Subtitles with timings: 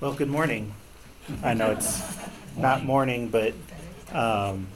[0.00, 0.74] Well, good morning.
[1.42, 2.00] I know it's
[2.56, 3.52] not morning, but
[4.12, 4.68] um,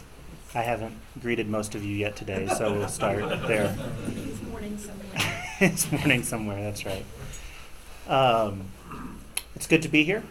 [0.52, 3.72] I haven't greeted most of you yet today, so we'll start there.
[4.08, 5.44] It's morning somewhere.
[5.60, 7.04] it's morning somewhere, that's right.
[8.08, 8.64] Um,
[9.54, 10.24] it's good to be here.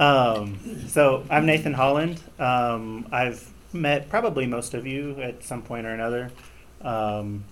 [0.00, 2.20] Um, so, I'm Nathan Holland.
[2.40, 6.32] Um, I've met probably most of you at some point or another.
[6.80, 7.44] Um,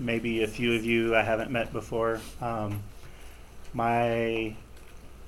[0.00, 2.20] maybe a few of you I haven't met before.
[2.40, 2.82] Um,
[3.72, 4.56] my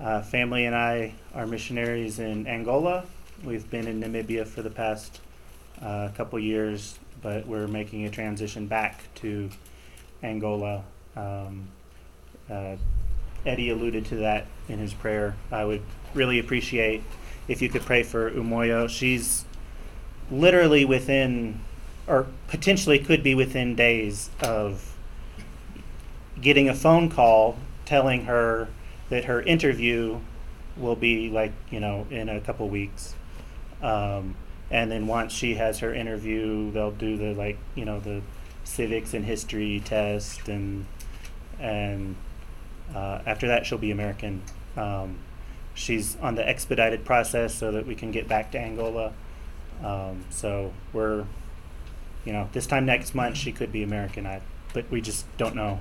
[0.00, 3.04] uh, family and I are missionaries in Angola.
[3.44, 5.20] We've been in Namibia for the past
[5.82, 9.50] uh, couple years, but we're making a transition back to
[10.22, 10.84] Angola.
[11.16, 11.68] Um,
[12.50, 12.76] uh,
[13.44, 15.36] Eddie alluded to that in his prayer.
[15.50, 15.82] I would
[16.14, 17.02] really appreciate
[17.46, 18.88] if you could pray for Umoyo.
[18.88, 19.44] She's
[20.30, 21.60] literally within,
[22.06, 24.96] or potentially could be within days of
[26.40, 28.68] getting a phone call telling her
[29.10, 30.20] that her interview
[30.76, 33.14] will be like, you know, in a couple weeks.
[33.82, 34.36] Um,
[34.70, 38.22] and then once she has her interview, they'll do the like, you know, the
[38.64, 40.86] civics and history test, and
[41.58, 42.16] and
[42.94, 44.42] uh, after that she'll be American.
[44.76, 45.18] Um,
[45.74, 49.12] she's on the expedited process so that we can get back to Angola.
[49.82, 51.24] Um, so we're,
[52.24, 54.42] you know, this time next month she could be American, I,
[54.74, 55.80] but we just don't know.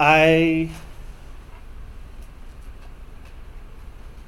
[0.00, 0.70] I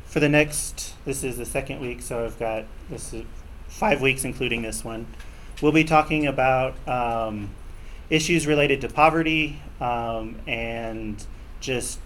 [0.04, 3.24] for the next this is the second week so i've got this is
[3.68, 5.06] five weeks including this one.
[5.62, 7.50] We'll be talking about um,
[8.08, 11.24] issues related to poverty um, and
[11.60, 12.00] just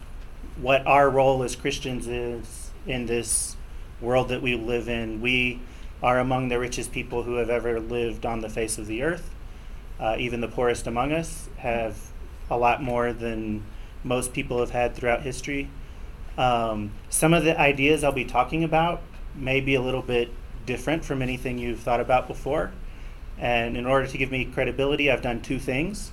[0.61, 3.57] what our role as christians is in this
[4.01, 5.21] world that we live in.
[5.21, 5.61] We
[6.03, 9.31] are among the richest people who have ever lived on the face of the earth.
[9.99, 11.97] Uh, even the poorest among us have
[12.55, 13.65] a lot more than
[14.03, 15.69] most people have had throughout history
[16.37, 19.01] um, some of the ideas I'll be talking about
[19.35, 20.31] may be a little bit
[20.67, 22.73] different from anything you've thought about before.
[23.39, 26.13] And in order to give me credibility, I've done two things.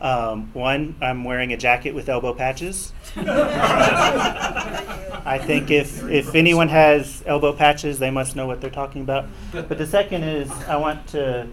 [0.00, 2.92] Um, one, I'm wearing a jacket with elbow patches.
[3.16, 3.26] I
[5.44, 9.26] think if, if anyone has elbow patches, they must know what they're talking about.
[9.50, 11.48] But the second is, I want to,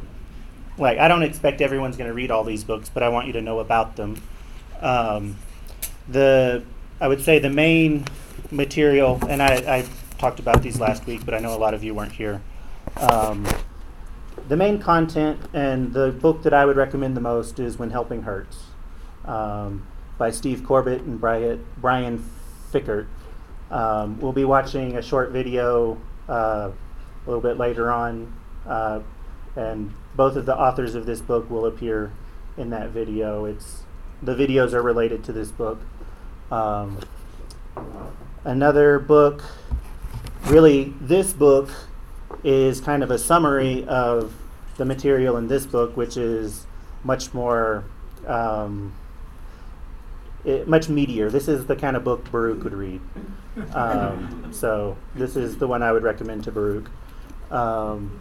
[0.78, 3.34] like, I don't expect everyone's going to read all these books, but I want you
[3.34, 4.22] to know about them.
[4.82, 5.38] Um,
[6.08, 6.64] the
[7.00, 8.06] I would say the main
[8.52, 9.86] material, and I, I
[10.18, 12.42] talked about these last week, but I know a lot of you weren't here.
[12.98, 13.46] Um,
[14.48, 18.22] the main content and the book that I would recommend the most is When Helping
[18.24, 18.64] Hurts
[19.26, 19.86] um,
[20.18, 22.24] by Steve Corbett and Brian, Brian
[22.72, 23.08] Fikkert.
[23.72, 26.00] Um, we'll be watching a short video
[26.30, 26.74] uh, a
[27.26, 28.32] little bit later on,
[28.68, 29.02] uh,
[29.56, 32.12] and both of the authors of this book will appear
[32.58, 33.46] in that video.
[33.46, 33.84] It's
[34.22, 35.80] the videos are related to this book.
[36.52, 37.00] Um,
[38.44, 39.44] another book,
[40.46, 41.70] really, this book
[42.44, 44.34] is kind of a summary of
[44.78, 46.66] the material in this book, which is
[47.04, 47.84] much more,
[48.28, 48.94] um,
[50.44, 51.32] it, much meatier.
[51.32, 53.02] This is the kind of book Baruch would read.
[53.74, 56.90] Um, so this is the one I would recommend to Baruch.
[57.52, 58.20] Um,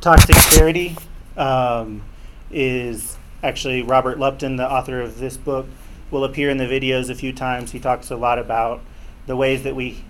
[0.00, 0.96] Toxic Charity
[1.36, 2.02] um,
[2.50, 5.66] is actually Robert Lupton, the author of this book
[6.10, 7.72] will appear in the videos a few times.
[7.72, 8.80] He talks a lot about
[9.26, 10.04] the ways that we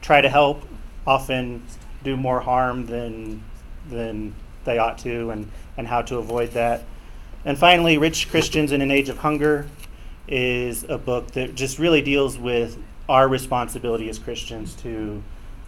[0.00, 0.62] try to help
[1.06, 1.62] often
[2.02, 3.42] do more harm than
[3.88, 4.34] than
[4.64, 6.84] they ought to and, and how to avoid that.
[7.44, 9.66] And finally, Rich Christians in an Age of Hunger
[10.28, 15.22] is a book that just really deals with our responsibility as Christians to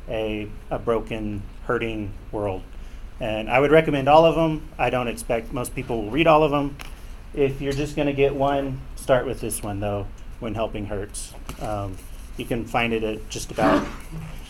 [0.09, 2.63] a, a broken, hurting world.
[3.21, 4.69] And I would recommend all of them.
[4.79, 6.77] I don't expect most people will read all of them.
[7.35, 10.07] If you're just going to get one, start with this one though.
[10.41, 11.97] When helping hurts, um,
[12.37, 13.87] you can find it at just about.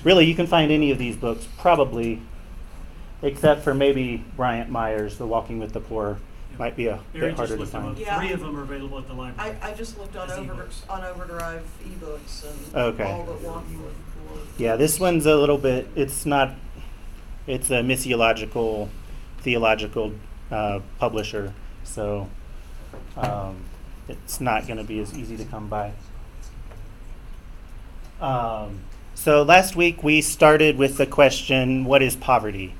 [0.04, 2.22] Really, you can find any of these books probably,
[3.20, 6.18] except for maybe Bryant Myers, The Walking with the Poor,
[6.58, 7.82] might be a Barry bit harder to looked up.
[7.82, 7.98] find.
[7.98, 8.18] Yeah.
[8.18, 9.56] Three of them are available at the library.
[9.60, 10.88] I just looked on As over, ebooks.
[10.90, 13.04] on Overdrive ebooks and Okay.
[13.04, 14.62] all but one for, for.
[14.62, 15.88] Yeah, this one's a little bit.
[15.94, 16.54] It's not.
[17.46, 18.88] It's a missiological,
[19.40, 20.12] theological
[20.50, 21.52] uh, publisher,
[21.82, 22.28] so
[23.16, 23.64] um,
[24.08, 25.92] it's not going to be as easy to come by.
[28.20, 28.80] Um,
[29.14, 32.74] so last week we started with the question, "What is poverty?"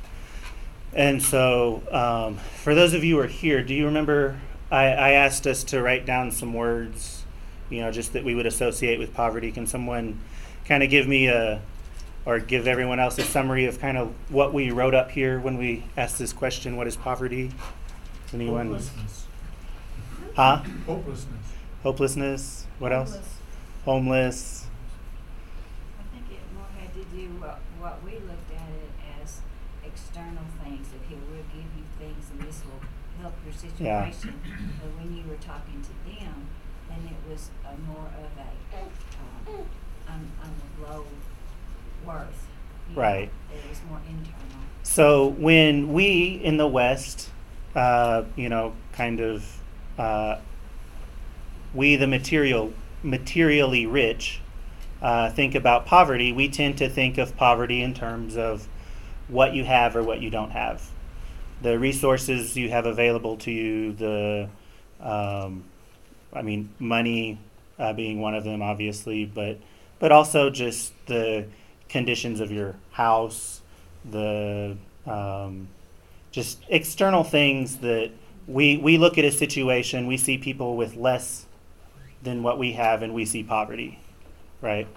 [0.94, 4.38] And so, um, for those of you who are here, do you remember
[4.70, 7.24] I, I asked us to write down some words,
[7.68, 9.50] you know, just that we would associate with poverty?
[9.50, 10.20] Can someone
[10.66, 11.60] kind of give me a,
[12.24, 15.56] or give everyone else a summary of kind of what we wrote up here when
[15.58, 16.76] we asked this question?
[16.76, 17.50] What is poverty?
[18.32, 18.66] Anyone?
[18.68, 19.26] Hopelessness.
[20.36, 20.62] Huh?
[20.86, 21.46] Hopelessness.
[21.82, 22.66] Hopelessness.
[22.78, 23.10] What else?
[23.12, 23.28] Homeless.
[23.84, 24.66] homeless.
[25.98, 28.90] I think it more had to do what, what we looked at it
[29.22, 29.40] as
[29.84, 32.80] external things, that he will give you things and this will
[33.20, 33.52] help your
[33.84, 34.08] Yeah.
[34.10, 34.40] situation.
[34.80, 36.46] But when you were talking to them,
[36.88, 38.48] then it was a more of a,
[38.78, 39.66] um,
[40.08, 41.04] on, on the low
[42.06, 42.46] worth.
[42.88, 43.30] you know, Right.
[43.52, 44.38] It was more internal.
[44.82, 47.30] So when we in the West,
[47.74, 49.60] uh, you know, kind of,
[49.98, 50.38] uh,
[51.74, 52.72] we the material,
[53.02, 54.40] materially rich,
[55.00, 58.68] uh, think about poverty, we tend to think of poverty in terms of
[59.28, 60.90] what you have or what you don't have,
[61.62, 64.48] the resources you have available to you, the,
[65.00, 65.64] um,
[66.32, 67.38] I mean, money
[67.78, 69.58] uh, being one of them, obviously, but
[69.98, 71.46] but also just the
[71.92, 73.60] conditions of your house,
[74.10, 75.68] the um,
[76.32, 78.10] just external things that
[78.48, 81.46] we we look at a situation, we see people with less
[82.22, 84.00] than what we have, and we see poverty,
[84.60, 84.88] right?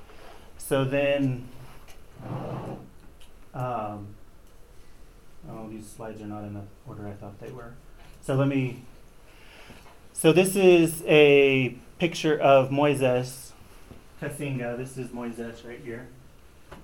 [0.58, 1.48] So then,
[3.54, 4.08] um,
[5.50, 7.74] oh, these slides are not in the order I thought they were.
[8.22, 8.82] So let me.
[10.14, 13.52] So this is a picture of Moises
[14.22, 14.78] Kasinga.
[14.78, 16.08] This is Moises right here.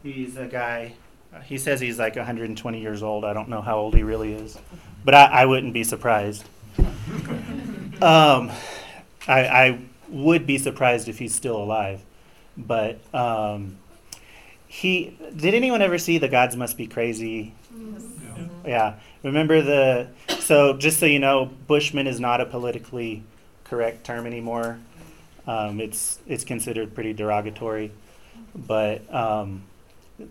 [0.03, 0.94] He's a guy.
[1.33, 3.24] uh, He says he's like 120 years old.
[3.25, 4.57] I don't know how old he really is,
[5.06, 6.45] but I, I wouldn't be surprised.
[8.01, 8.50] Um,
[9.27, 12.01] I, I would be surprised if he's still alive,
[12.57, 13.77] but um,
[14.68, 15.15] he.
[15.36, 17.53] Did anyone ever see the Gods Must Be Crazy?
[18.65, 18.95] Yeah.
[19.21, 20.07] Remember the.
[20.39, 23.21] So just so you know, Bushman is not a politically
[23.65, 24.80] correct term anymore.
[25.45, 27.92] Um, it's it's considered pretty derogatory,
[28.56, 29.62] but um,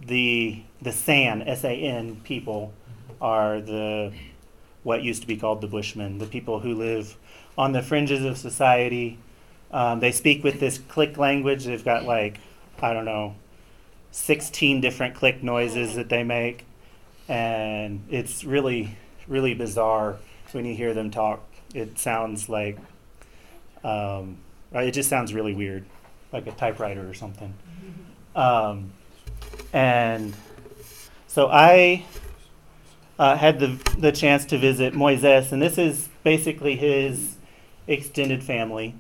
[0.06, 2.72] the the San S A N people
[3.20, 4.12] are the
[4.82, 7.16] what used to be called the Bushmen, the people who live
[7.58, 9.18] on the fringes of society.
[9.70, 11.64] Um, they speak with this click language.
[11.64, 12.40] They've got like
[12.80, 13.34] I don't know,
[14.10, 16.64] sixteen different click noises that they make,
[17.28, 18.96] and it's really
[19.28, 20.16] really bizarre
[20.52, 21.40] when you hear them talk.
[21.74, 22.78] It sounds like
[23.84, 24.38] um,
[24.72, 25.84] it just sounds really weird,
[26.32, 27.54] like a typewriter or something.
[28.34, 28.92] Um,
[29.72, 30.34] and
[31.26, 32.04] so I
[33.18, 37.36] uh, had the the chance to visit Moises, and this is basically his
[37.86, 38.94] extended family.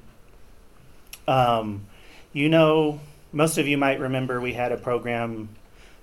[1.26, 1.86] Um,
[2.32, 3.00] you know,
[3.32, 5.48] most of you might remember we had a program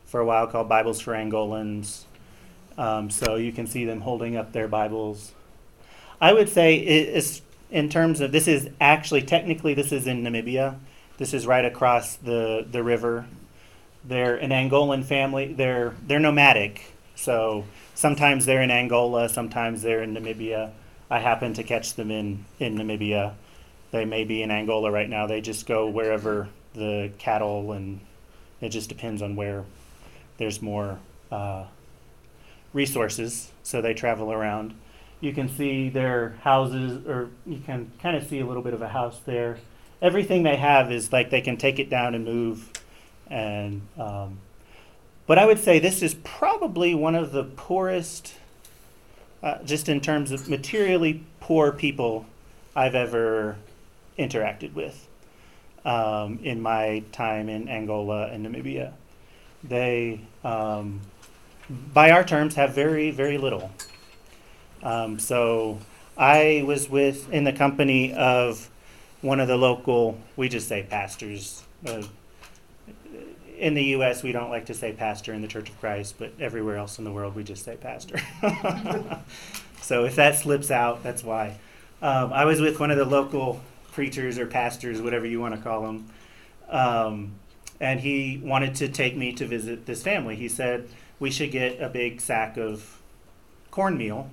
[0.06, 2.06] for a while called Bibles for Angolans.
[2.78, 5.34] Um, so you can see them holding up their Bibles.
[6.22, 10.24] I would say it is in terms of this is actually technically this is in
[10.24, 10.78] Namibia.
[11.18, 13.26] This is right across the the river.
[14.08, 15.54] They're an Angolan family.
[15.54, 16.94] They're they're nomadic.
[17.16, 20.72] So sometimes they're in Angola, sometimes they're in Namibia.
[21.10, 23.34] I happen to catch them in in Namibia.
[23.92, 25.28] They may be in Angola right now.
[25.28, 28.00] They just go wherever the cattle and
[28.62, 29.66] it just depends on where
[30.38, 31.00] there's more
[31.32, 31.66] uh,
[32.74, 33.52] resources.
[33.64, 34.74] So they travel around.
[35.20, 38.82] You can see their houses, or you can kind of see a little bit of
[38.82, 39.58] a house there.
[40.02, 42.72] Everything they have is like they can take it down and move.
[43.30, 44.40] And um,
[45.28, 48.34] but I would say this is probably one of the poorest,
[49.44, 52.26] uh, just in terms of materially poor people
[52.76, 53.58] I've ever
[54.18, 55.08] interacted with
[55.84, 58.94] um, in my time in Angola and Namibia.
[59.64, 61.02] They, um,
[61.70, 63.72] by our terms, have very, very little.
[64.82, 65.80] Um, so
[66.18, 68.70] I was with in the company of
[69.22, 71.64] one of the local, we just say pastors.
[71.86, 72.04] Uh,
[73.58, 76.32] in the U.S., we don't like to say pastor in the Church of Christ, but
[76.40, 78.20] everywhere else in the world, we just say pastor.
[79.82, 81.58] so if that slips out, that's why.
[82.02, 83.62] Um, I was with one of the local
[83.92, 86.10] preachers or pastors, whatever you want to call them,
[86.70, 87.32] um,
[87.80, 90.36] and he wanted to take me to visit this family.
[90.36, 90.88] He said
[91.20, 93.02] we should get a big sack of
[93.72, 94.30] cornmeal.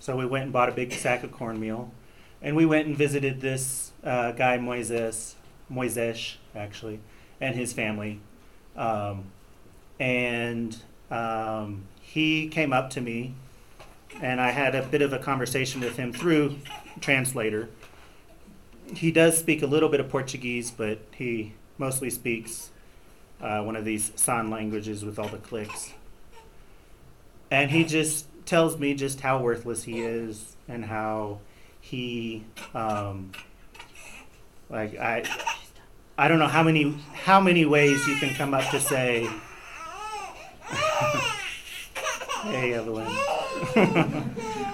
[0.00, 1.92] So we went and bought a big sack of cornmeal,
[2.42, 5.34] and we went and visited this uh, guy Moises,
[5.70, 7.00] Moises actually,
[7.40, 8.20] and his family.
[8.76, 9.24] Um,
[9.98, 10.76] and
[11.10, 13.34] um, he came up to me,
[14.20, 16.56] and I had a bit of a conversation with him through
[17.00, 17.68] translator.
[18.94, 22.70] He does speak a little bit of Portuguese, but he mostly speaks
[23.40, 25.92] uh, one of these San languages with all the clicks.
[27.50, 31.40] And he just tells me just how worthless he is and how
[31.80, 33.32] he, um,
[34.68, 35.24] like I,
[36.18, 39.28] I don't know how many how many ways you can come up to say,
[42.42, 43.06] "Hey, Evelyn."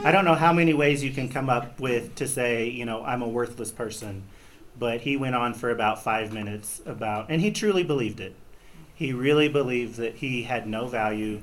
[0.04, 3.04] I don't know how many ways you can come up with to say, you know,
[3.04, 4.24] I'm a worthless person,
[4.76, 8.34] but he went on for about five minutes about, and he truly believed it.
[8.94, 11.42] He really believed that he had no value.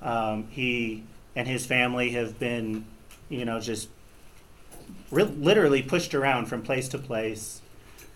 [0.00, 1.02] Um, he
[1.36, 2.86] and his family have been,
[3.28, 3.88] you know, just
[5.10, 7.60] re- literally pushed around from place to place.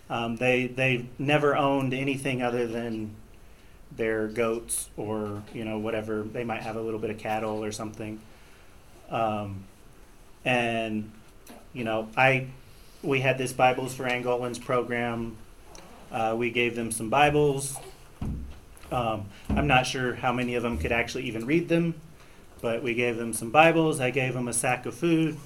[0.09, 3.15] Um, they they never owned anything other than
[3.91, 7.71] their goats or you know whatever they might have a little bit of cattle or
[7.71, 8.19] something.
[9.09, 9.63] Um,
[10.45, 11.11] and
[11.73, 12.47] you know I
[13.03, 15.37] we had this Bibles for Angolans program.
[16.11, 17.77] Uh, we gave them some Bibles.
[18.91, 21.93] Um, I'm not sure how many of them could actually even read them,
[22.61, 23.99] but we gave them some Bibles.
[23.99, 25.37] I gave them a sack of food,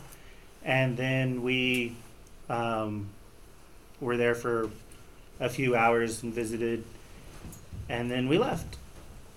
[0.63, 1.98] and then we
[2.50, 3.10] um,
[4.03, 4.69] were there for
[5.39, 6.83] a few hours and visited,
[7.89, 8.77] and then we left.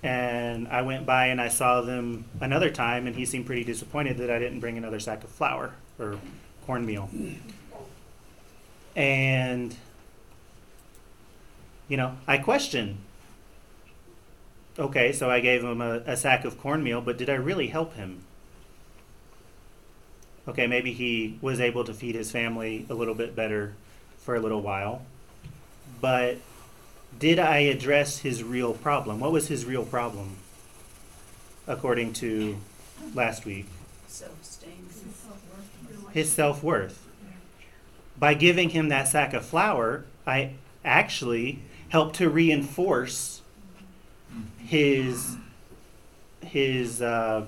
[0.02, 4.18] And I went by and I saw them another time, and he seemed pretty disappointed
[4.18, 6.18] that I didn't bring another sack of flour or
[6.66, 7.08] cornmeal.
[8.94, 9.74] And,
[11.88, 12.98] you know, I questioned.
[14.78, 17.94] Okay, so I gave him a, a sack of cornmeal, but did I really help
[17.94, 18.22] him?
[20.46, 23.74] Okay, maybe he was able to feed his family a little bit better
[24.26, 25.02] for a little while.
[26.00, 26.38] But
[27.16, 29.20] did I address his real problem?
[29.20, 30.36] What was his real problem,
[31.68, 32.56] according to
[33.14, 33.66] last week?
[36.12, 37.06] His self worth.
[38.18, 40.54] By giving him that sack of flour, I
[40.84, 43.42] actually helped to reinforce
[44.58, 45.36] his
[46.40, 47.44] his uh,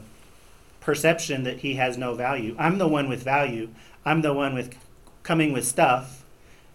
[0.81, 2.55] perception that he has no value.
[2.57, 3.71] I'm the one with value.
[4.05, 4.77] I'm the one with
[5.25, 6.19] coming with stuff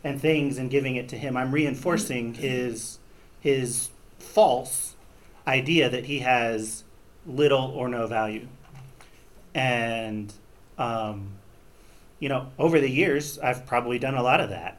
[0.04, 1.38] and things and giving it to him.
[1.38, 3.00] I'm reinforcing his
[3.40, 4.96] his false
[5.48, 6.84] idea that he has
[7.26, 8.48] little or no value.
[9.54, 10.34] And
[10.78, 11.30] um,
[12.20, 14.78] you know, over the years, I've probably done a lot of that.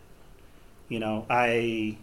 [0.88, 1.99] You know, I,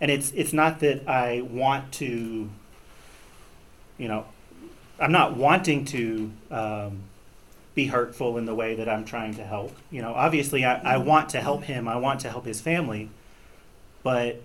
[0.00, 2.48] and it's it's not that I want to.
[3.98, 4.24] You know,
[4.98, 7.02] I'm not wanting to um,
[7.78, 9.72] be hurtful in the way that I'm trying to help.
[9.88, 11.86] You know, obviously, I, I want to help him.
[11.86, 13.08] I want to help his family,
[14.02, 14.42] but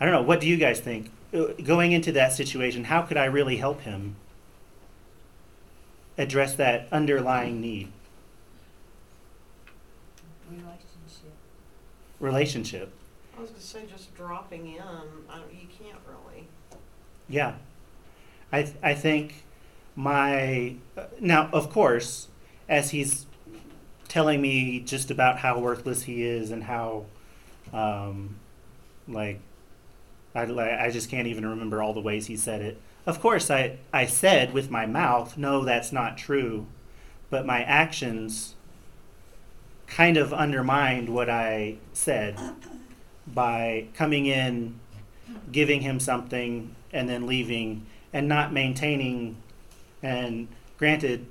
[0.00, 0.22] I don't know.
[0.22, 1.12] What do you guys think?
[1.32, 4.16] Uh, Going into that situation, how could I really help him
[6.18, 7.92] address that underlying need?
[10.50, 11.32] Relationship.
[12.18, 12.92] relationship.
[13.38, 16.48] I was gonna say just dropping in, I don't, you can't really.
[17.28, 17.54] Yeah,
[18.50, 19.44] I th- I think
[19.94, 22.26] my uh, now of course
[22.70, 23.26] as he's
[24.08, 27.04] telling me just about how worthless he is and how
[27.72, 28.36] um,
[29.06, 29.40] like
[30.34, 32.80] I I just can't even remember all the ways he said it.
[33.04, 36.66] Of course, I I said with my mouth, no, that's not true,
[37.28, 38.54] but my actions
[39.88, 42.38] kind of undermined what I said
[43.26, 44.78] by coming in,
[45.50, 49.36] giving him something, and then leaving, and not maintaining.
[50.02, 50.46] And
[50.78, 51.26] granted,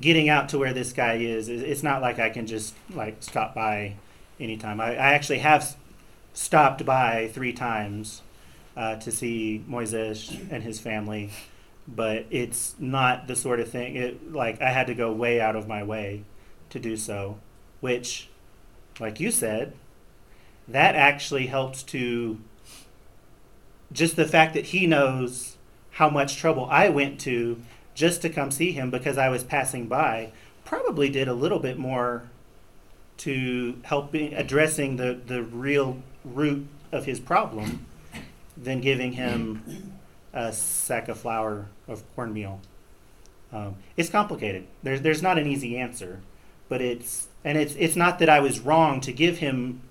[0.00, 1.48] getting out to where this guy is.
[1.48, 3.96] It's not like I can just like stop by
[4.38, 4.80] anytime.
[4.80, 5.76] I, I actually have
[6.34, 8.22] stopped by three times
[8.76, 11.30] uh, to see Moises and his family,
[11.86, 13.96] but it's not the sort of thing.
[13.96, 16.24] It like I had to go way out of my way
[16.70, 17.38] to do so,
[17.80, 18.28] which,
[18.98, 19.74] like you said,
[20.68, 22.38] that actually helps to
[23.92, 25.56] just the fact that he knows
[25.92, 27.60] how much trouble I went to
[27.94, 30.32] just to come see him because I was passing by
[30.64, 32.24] probably did a little bit more
[33.18, 37.86] to helping addressing the, the real root of his problem
[38.56, 39.98] than giving him
[40.32, 42.60] a sack of flour of cornmeal.
[43.52, 44.66] Um, it's complicated.
[44.82, 46.20] There's there's not an easy answer,
[46.68, 49.82] but it's and it's it's not that I was wrong to give him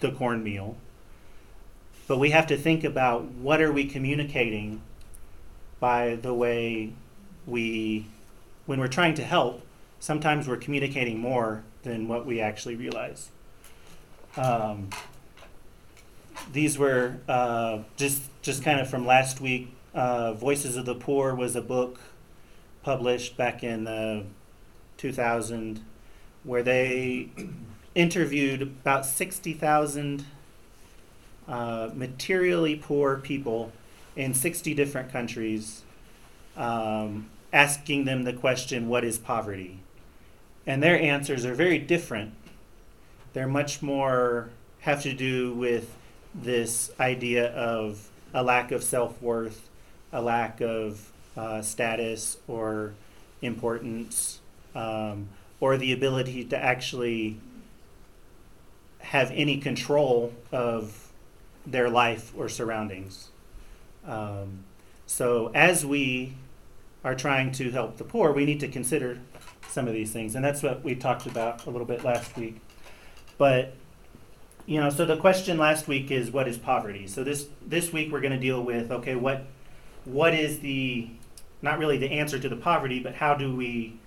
[0.00, 0.76] the cornmeal,
[2.06, 4.82] but we have to think about what are we communicating
[5.80, 6.92] by the way
[7.46, 8.06] we
[8.66, 9.62] when we're trying to help.
[10.00, 13.30] Sometimes we're communicating more than what we actually realize.
[14.36, 14.90] Um,
[16.52, 19.74] these were uh, just just kind of from last week.
[19.94, 22.00] Uh, Voices of the Poor was a book
[22.82, 24.24] published back in uh,
[24.96, 25.80] 2000
[26.42, 27.30] where they
[27.94, 30.24] interviewed about 60,000
[31.48, 33.72] uh, materially poor people
[34.16, 35.82] in 60 different countries,
[36.56, 39.78] um, asking them the question, What is poverty?
[40.66, 42.34] And their answers are very different.
[43.32, 45.94] They're much more, have to do with
[46.34, 49.68] this idea of a lack of self worth,
[50.12, 52.94] a lack of uh, status or
[53.40, 54.40] importance,
[54.74, 55.28] um,
[55.60, 57.38] or the ability to actually
[58.98, 61.12] have any control of
[61.66, 63.28] their life or surroundings.
[64.06, 64.64] Um,
[65.06, 66.34] so, as we
[67.04, 69.20] are trying to help the poor, we need to consider
[69.68, 72.60] some of these things, and that's what we talked about a little bit last week.
[73.36, 73.74] But
[74.66, 77.06] you know, so the question last week is what is poverty?
[77.06, 79.44] So this this week we're going to deal with okay, what
[80.04, 81.08] what is the
[81.60, 83.98] not really the answer to the poverty, but how do we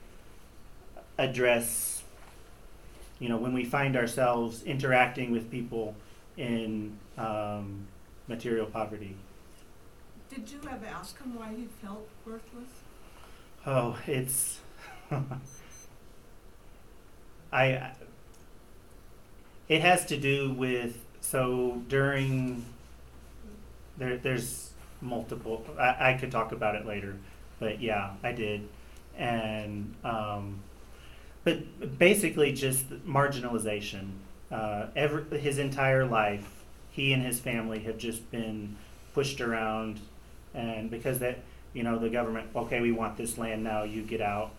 [1.17, 2.03] address
[3.19, 5.95] you know when we find ourselves interacting with people
[6.37, 7.87] in um,
[8.27, 9.15] material poverty?
[10.29, 12.76] Did you ever ask him why he felt worthless?
[13.67, 14.59] Oh, it's
[17.51, 17.91] I
[19.69, 22.65] it has to do with so during
[23.97, 24.71] there there's
[25.01, 27.15] multiple I, I could talk about it later
[27.59, 28.67] but yeah i did.
[29.17, 30.59] And um,
[31.43, 34.11] but basically just marginalization
[34.51, 38.75] uh, every, his entire life he and his family have just been
[39.13, 39.99] pushed around
[40.53, 41.39] and because that
[41.77, 44.51] you know the government okay we want this land now you get out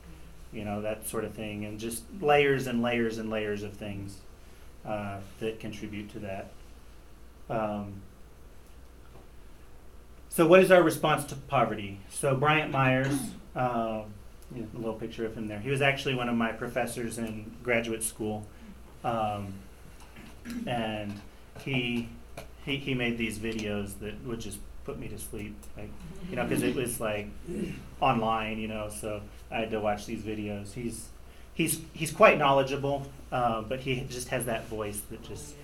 [0.53, 4.19] you know that sort of thing and just layers and layers and layers of things
[4.89, 6.51] uh, that contribute to that.
[7.51, 8.03] Um,
[10.31, 12.01] so, what is our response to poverty?
[12.11, 13.15] So, Bryant Myers,
[13.57, 14.05] uh, a
[14.75, 15.59] little picture of him there.
[15.59, 18.47] He was actually one of my professors in graduate school,
[19.05, 19.55] um,
[20.67, 21.21] and
[21.61, 22.09] he,
[22.65, 24.59] he he made these videos that would just
[24.89, 25.91] put me to sleep, like
[26.31, 27.29] you know, because it was like
[28.01, 28.89] online, you know.
[28.89, 30.73] So I had to watch these videos.
[30.73, 31.09] He's
[31.53, 35.55] he's he's quite knowledgeable, uh, but he just has that voice that just.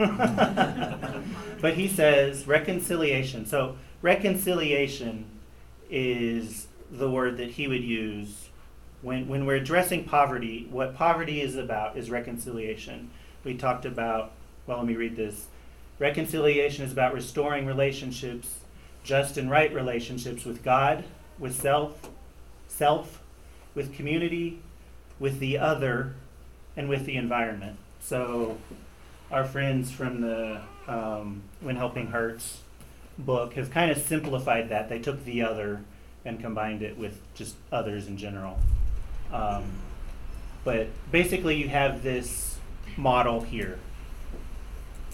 [1.60, 3.46] But he says reconciliation.
[3.46, 5.26] So reconciliation
[5.90, 8.48] is the word that he would use
[9.02, 10.68] when when we're addressing poverty.
[10.70, 13.10] What poverty is about is reconciliation.
[13.44, 14.32] We talked about.
[14.66, 15.48] Well, let me read this.
[15.98, 18.58] Reconciliation is about restoring relationships,
[19.04, 21.04] just and right relationships with God,
[21.38, 22.10] with self,
[22.68, 23.22] self,
[23.74, 24.60] with community,
[25.18, 26.14] with the other
[26.76, 27.76] and with the environment.
[28.00, 28.58] So,
[29.30, 32.60] our friends from the um, When Helping Hurts
[33.18, 34.88] book have kind of simplified that.
[34.88, 35.82] They took the other
[36.24, 38.58] and combined it with just others in general.
[39.32, 39.64] Um,
[40.64, 42.58] but basically, you have this
[42.96, 43.78] model here.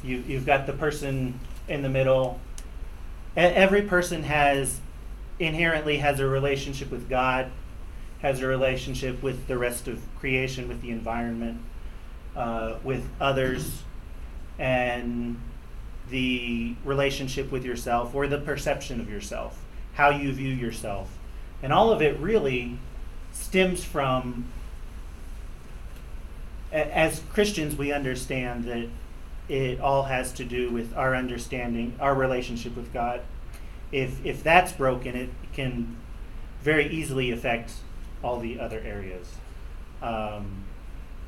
[0.03, 2.41] You, you've got the person in the middle.
[3.37, 4.81] every person has
[5.39, 7.51] inherently has a relationship with God
[8.21, 11.59] has a relationship with the rest of creation, with the environment,
[12.37, 13.83] uh, with others,
[14.59, 15.41] and
[16.11, 21.17] the relationship with yourself or the perception of yourself, how you view yourself.
[21.63, 22.79] And all of it really
[23.33, 24.47] stems from,
[26.73, 28.89] as Christians, we understand that
[29.51, 33.21] it all has to do with our understanding, our relationship with God.
[33.91, 35.97] If, if that's broken, it can
[36.63, 37.73] very easily affect
[38.23, 39.27] all the other areas.
[40.01, 40.65] Um,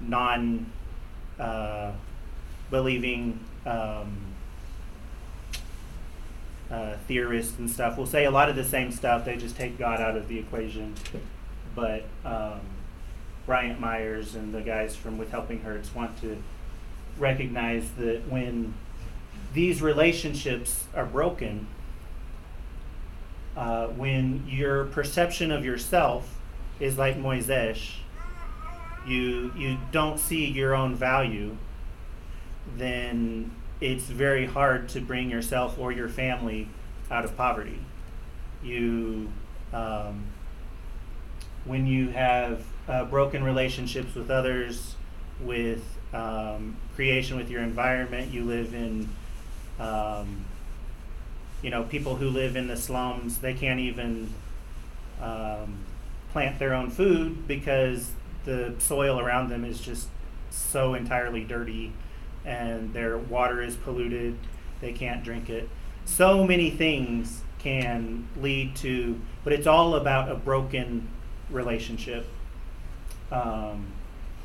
[0.01, 0.71] non
[1.37, 1.91] uh,
[2.71, 4.17] believing um,
[6.71, 9.77] uh, theorists and stuff will say a lot of the same stuff, they just take
[9.77, 10.95] God out of the equation.
[11.75, 12.61] But um,
[13.47, 16.41] Bryant Myers and the guys from When Helping Hurts want to
[17.19, 18.75] recognize that when
[19.53, 21.67] these relationships are broken,
[23.57, 26.39] uh, when your perception of yourself
[26.81, 27.97] is like Moises,
[29.07, 31.57] you you don't see your own value,
[32.77, 36.69] then it's very hard to bring yourself or your family
[37.11, 37.81] out of poverty.
[38.63, 39.31] You
[39.73, 40.25] um,
[41.65, 44.95] when you have uh, broken relationships with others,
[45.41, 49.09] with um, creation, with your environment, you live in.
[49.81, 50.45] Um,
[51.63, 54.29] you know, people who live in the slums, they can't even
[55.21, 55.77] um,
[56.33, 58.11] plant their own food because
[58.45, 60.09] the soil around them is just
[60.51, 61.93] so entirely dirty
[62.45, 64.37] and their water is polluted.
[64.81, 65.69] They can't drink it.
[66.05, 71.07] So many things can lead to, but it's all about a broken
[71.49, 72.27] relationship.
[73.31, 73.87] Um,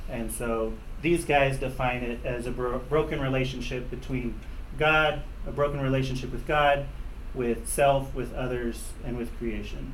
[0.07, 4.39] and so these guys define it as a bro- broken relationship between
[4.77, 6.85] God, a broken relationship with God,
[7.33, 9.93] with self, with others, and with creation.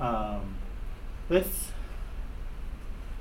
[0.00, 0.56] Um,
[1.32, 1.70] let's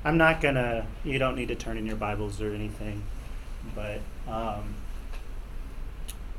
[0.03, 3.03] i'm not gonna you don't need to turn in your bibles or anything
[3.75, 4.75] but um,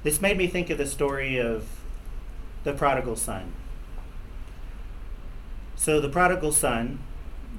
[0.03, 1.67] this made me think of the story of
[2.65, 3.53] the prodigal son
[5.77, 6.99] so the prodigal son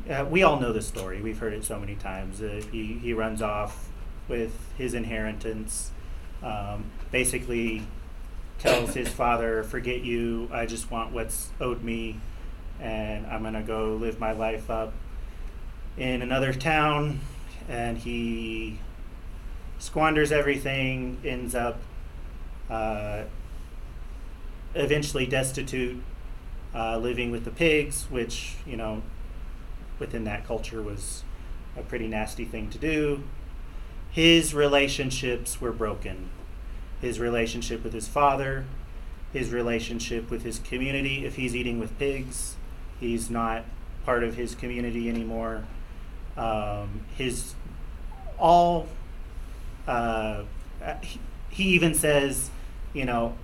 [0.10, 3.14] uh, we all know the story we've heard it so many times uh, he, he
[3.14, 3.90] runs off
[4.28, 5.92] with his inheritance.
[6.42, 7.84] Um, basically,
[8.60, 10.50] tells his father, "Forget you.
[10.52, 12.20] I just want what's owed me,
[12.80, 14.94] and I'm gonna go live my life up
[15.98, 17.22] in another town."
[17.70, 18.80] And he
[19.80, 21.80] squanders everything, ends up
[22.70, 23.24] uh,
[24.76, 26.02] eventually destitute,
[26.76, 29.02] uh, living with the pigs, which you know,
[30.04, 31.24] within that culture was
[31.78, 33.24] a pretty nasty thing to do.
[34.12, 36.30] His relationships were broken.
[37.00, 38.66] His relationship with his father,
[39.32, 41.26] his relationship with his community.
[41.26, 42.58] If he's eating with pigs,
[43.00, 43.64] he's not
[44.06, 45.64] part of his community anymore.
[46.36, 47.56] Um, his
[48.38, 48.88] all.
[49.88, 50.44] Uh,
[51.02, 52.50] he, he even says,
[52.94, 53.36] you know,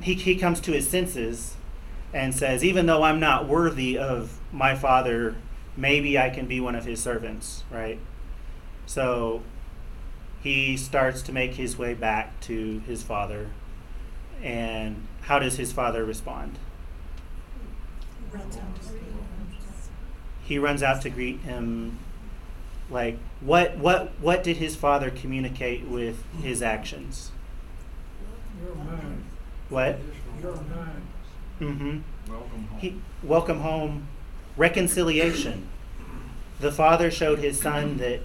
[0.00, 1.57] he, he comes to his senses
[2.12, 5.36] and says, even though I'm not worthy of my father,
[5.76, 7.98] maybe I can be one of his servants, right?
[8.86, 9.42] So
[10.42, 13.50] he starts to make his way back to his father.
[14.42, 16.58] And how does his father respond?
[18.32, 18.94] Runs out to see.
[20.44, 21.98] He runs out to greet him.
[22.90, 27.32] Like what what what did his father communicate with his actions?
[29.68, 29.98] What?
[30.40, 31.02] You're mine.
[31.60, 31.98] Mm-hmm.
[32.30, 32.78] Welcome home.
[32.78, 34.08] He, welcome home,
[34.56, 35.68] reconciliation.
[36.60, 38.20] The father showed his son that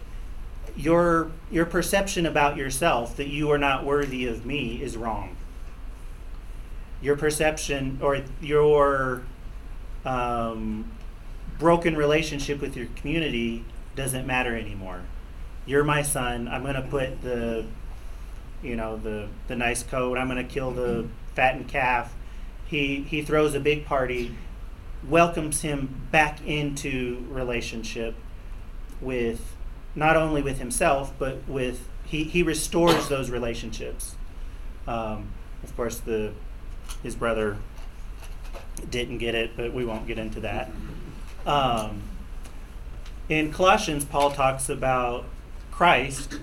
[0.76, 5.36] your your perception about yourself that you are not worthy of me is wrong.
[7.02, 9.24] Your perception or your
[10.06, 10.92] um,
[11.60, 13.66] broken relationship with your community
[13.96, 15.02] doesn't matter anymore.
[15.66, 16.48] You're my son.
[16.48, 17.66] I'm going to put the
[18.64, 20.18] you know the the nice coat.
[20.18, 22.14] I'm going to kill the fattened calf.
[22.74, 24.36] He he throws a big party,
[25.08, 28.16] welcomes him back into relationship
[29.00, 29.56] with
[29.94, 34.16] not only with himself but with he he restores those relationships.
[34.88, 35.28] Um,
[35.62, 36.34] of course, the
[37.04, 37.58] his brother
[38.90, 40.72] didn't get it, but we won't get into that.
[41.46, 42.02] Um,
[43.30, 45.26] in Colossians, Paul talks about
[45.70, 46.40] Christ,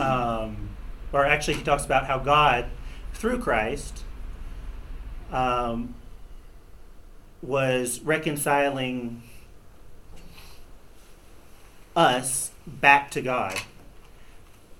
[0.00, 0.70] um,
[1.12, 2.64] or actually, he talks about how God,
[3.12, 4.02] through Christ,
[5.32, 5.94] um,
[7.42, 9.22] was reconciling
[11.94, 13.58] us back to God.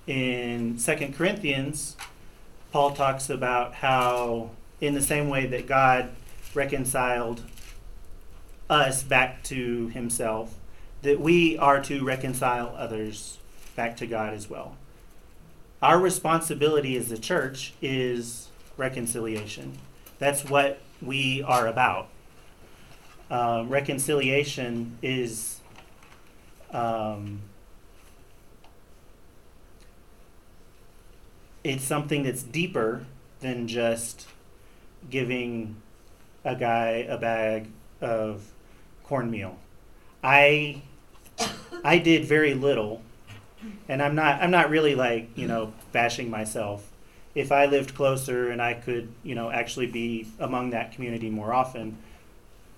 [0.07, 1.95] In Second Corinthians,
[2.71, 6.09] Paul talks about how, in the same way that God
[6.53, 7.43] reconciled
[8.69, 10.55] us back to himself,
[11.01, 13.37] that we are to reconcile others
[13.75, 14.75] back to God as well.
[15.81, 19.77] Our responsibility as the church is reconciliation.
[20.19, 22.09] That's what we are about.
[23.31, 25.61] Um, reconciliation is
[26.71, 27.41] um,
[31.63, 33.05] it's something that's deeper
[33.39, 34.27] than just
[35.09, 35.75] giving
[36.43, 37.69] a guy a bag
[38.01, 38.43] of
[39.03, 39.57] cornmeal.
[40.23, 40.81] I
[41.83, 43.01] I did very little,
[43.87, 46.88] and I'm not I'm not really like you know bashing myself.
[47.39, 51.53] If I lived closer and I could you know actually be among that community more
[51.53, 51.97] often,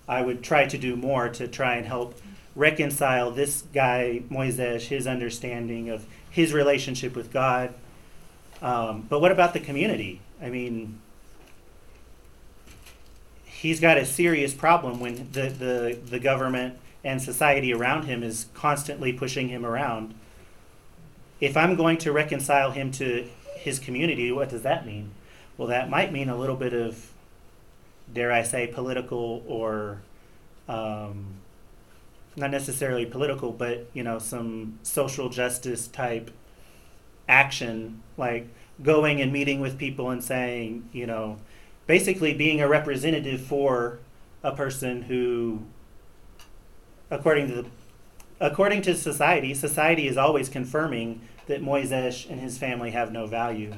[0.08, 2.19] I would try to do more to try and help
[2.56, 7.74] reconcile this guy Moises his understanding of his relationship with God.
[8.62, 10.21] Um, but what about the community?
[10.41, 11.00] I mean,
[13.45, 18.45] he's got a serious problem when the, the, the government and society around him is
[18.54, 20.13] constantly pushing him around.
[21.39, 23.28] If I'm going to reconcile him to
[23.62, 25.12] his community, what does that mean?
[25.58, 27.12] Well, that might mean a little bit of,
[28.12, 30.02] dare I say, political or
[30.67, 31.36] um,
[32.36, 36.32] not necessarily political, but you know, some social justice type
[37.28, 38.47] action, like
[38.82, 41.38] going and meeting with people and saying, you know,
[41.86, 44.00] basically being a representative for
[44.43, 45.62] a person who
[47.12, 47.65] according to the
[48.39, 53.73] according to society society is always confirming that Moises and his family have no value.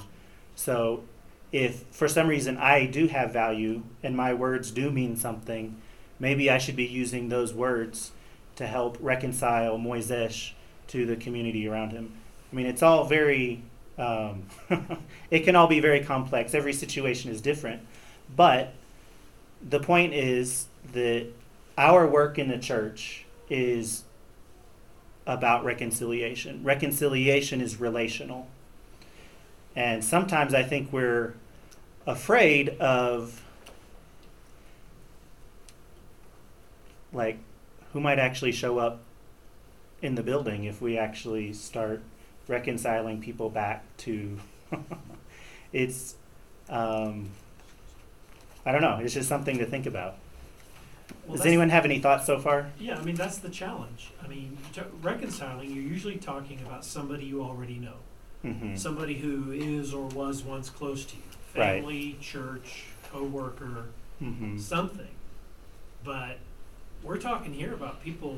[0.56, 1.04] So
[1.52, 5.82] if for some reason I do have value and my words do mean something
[6.20, 8.12] maybe I should be using those words
[8.56, 10.52] to help reconcile Moises
[10.88, 12.14] to the community around him.
[12.52, 13.64] I mean it's all very
[13.98, 14.44] um,
[15.32, 16.54] it can all be very complex.
[16.54, 17.82] Every situation is different.
[18.36, 18.74] But
[19.68, 21.28] the point is that
[21.78, 24.04] our work in the church is
[25.26, 26.64] about reconciliation.
[26.64, 28.48] Reconciliation is relational.
[29.76, 31.34] And sometimes I think we're
[32.06, 33.42] afraid of,
[37.12, 37.38] like,
[37.94, 39.00] who might actually show up
[40.02, 42.02] in the building if we actually start
[42.48, 44.38] reconciling people back to.
[45.74, 46.16] it's,
[46.70, 47.30] um,
[48.66, 49.00] I don't know.
[49.02, 50.18] It's just something to think about.
[51.26, 52.70] Well, Does that's- anyone have any thoughts so far?
[52.80, 54.12] Yeah, I mean, that's the challenge.
[54.24, 57.96] I mean, to- reconciling, you're usually talking about somebody you already know.
[58.44, 58.76] Mm-hmm.
[58.76, 61.22] Somebody who is or was once close to you.
[61.56, 61.80] Right.
[61.82, 63.86] Family, church, coworker,
[64.22, 64.58] Mm-hmm.
[64.58, 65.08] something.
[66.04, 66.38] But
[67.04, 68.38] we're talking here about people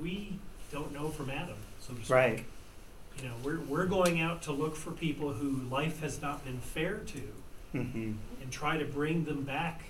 [0.00, 0.38] we
[0.72, 2.10] don't know from Adam, so to speak.
[2.10, 2.44] Right.
[3.18, 6.58] You know, we're, we're going out to look for people who life has not been
[6.58, 7.20] fair to
[7.74, 8.12] Mm-hmm.
[8.42, 9.82] and try to bring them back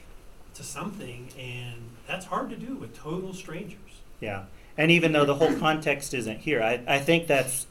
[0.57, 1.75] to something, and
[2.07, 3.79] that's hard to do with total strangers.
[4.21, 4.45] Yeah.
[4.79, 7.66] And even though the whole context isn't here, I, I think that's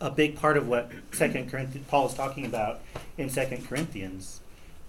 [0.00, 2.80] a big part of what Second Corinthians Paul is talking about
[3.16, 4.40] in Second Corinthians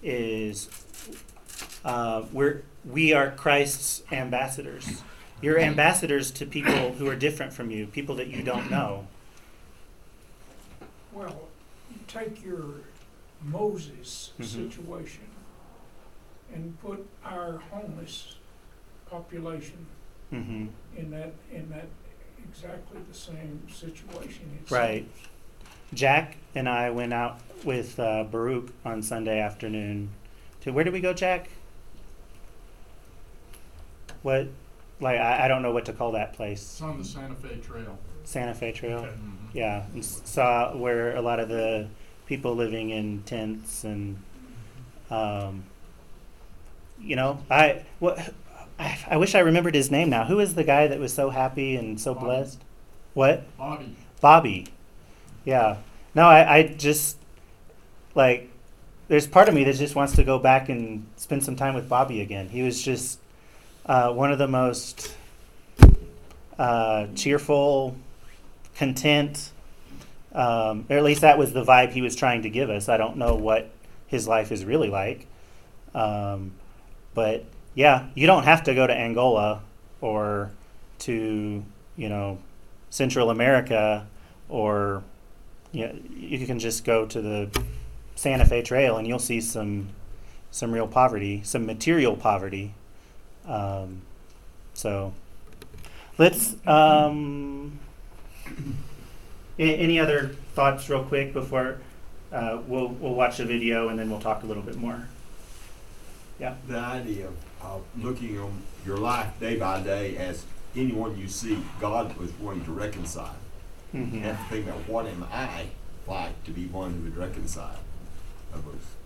[0.02, 0.68] is
[1.84, 5.02] uh, we're we are Christ's ambassadors.
[5.42, 9.06] You're ambassadors to people who are different from you, people that you don't know.
[11.12, 11.48] Well,
[11.90, 12.64] you take your
[13.42, 14.70] Moses Mhm.
[14.70, 15.22] situation
[16.54, 18.36] and put our homeless
[19.08, 19.86] population
[20.30, 21.86] hmm in that, in that
[22.48, 24.50] exactly the same situation.
[24.62, 25.06] It's- Right.
[25.92, 30.10] Jack and I went out with uh, Baruch on Sunday afternoon.
[30.62, 31.48] To where did we go, Jack?
[34.22, 34.48] What?
[35.00, 36.60] Like I, I don't know what to call that place.
[36.62, 37.98] It's on the Santa Fe Trail.
[38.24, 38.98] Santa Fe Trail.
[38.98, 39.08] Okay.
[39.08, 39.36] Mhm.
[39.54, 41.88] Yeah, and s- saw where a lot of the
[42.26, 44.16] people living in tents and,
[45.10, 45.64] um,
[47.00, 48.18] you know, I what
[48.78, 50.24] I, I wish I remembered his name now.
[50.24, 52.26] Who is the guy that was so happy and so Bobby.
[52.26, 52.60] blessed?
[53.14, 53.56] What?
[53.56, 54.66] Bobby, Bobby.
[55.44, 55.78] Yeah.
[56.14, 57.16] No, I, I just
[58.14, 58.50] like
[59.08, 61.88] there's part of me that just wants to go back and spend some time with
[61.88, 62.48] Bobby again.
[62.48, 63.18] He was just
[63.86, 65.14] uh, one of the most
[66.58, 67.96] uh, cheerful,
[68.76, 69.50] content,
[70.32, 72.88] um, or at least that was the vibe he was trying to give us.
[72.88, 73.70] I don't know what
[74.06, 75.26] his life is really like,
[75.94, 76.52] um,
[77.14, 77.44] but
[77.74, 79.62] yeah, you don't have to go to Angola
[80.00, 80.50] or
[81.00, 81.64] to
[81.96, 82.38] you know
[82.90, 84.06] Central America
[84.48, 85.02] or
[85.72, 87.62] you, know, you can just go to the
[88.16, 89.88] Santa Fe Trail and you'll see some
[90.50, 92.74] some real poverty, some material poverty.
[93.46, 94.02] Um,
[94.74, 95.12] so
[96.18, 96.56] let's.
[96.66, 97.78] Um,
[99.58, 101.78] any other thoughts, real quick, before
[102.32, 105.06] uh, we'll we'll watch the video and then we'll talk a little bit more.
[106.40, 106.54] Yeah.
[106.66, 111.58] the idea of, of looking on your life day by day as anyone you see,
[111.80, 113.36] God was wanting to reconcile.
[113.94, 114.14] Mm-hmm.
[114.14, 115.66] You have to think about what am I
[116.06, 117.78] like to be one who would reconcile.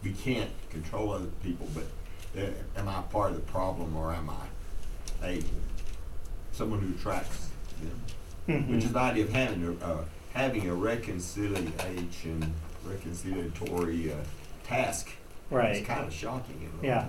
[0.02, 1.84] We can't control other people, but
[2.40, 5.42] uh, am I part of the problem or am I a
[6.52, 7.48] someone who attracts
[7.80, 8.00] them?
[8.48, 8.74] Mm-hmm.
[8.74, 12.54] Which is the idea of having a uh, having a reconciliation,
[12.86, 14.24] reconciliatory uh,
[14.64, 15.10] task.
[15.50, 15.76] Right.
[15.76, 16.60] It's kind of shocking.
[16.60, 16.88] in a way.
[16.88, 17.06] Yeah.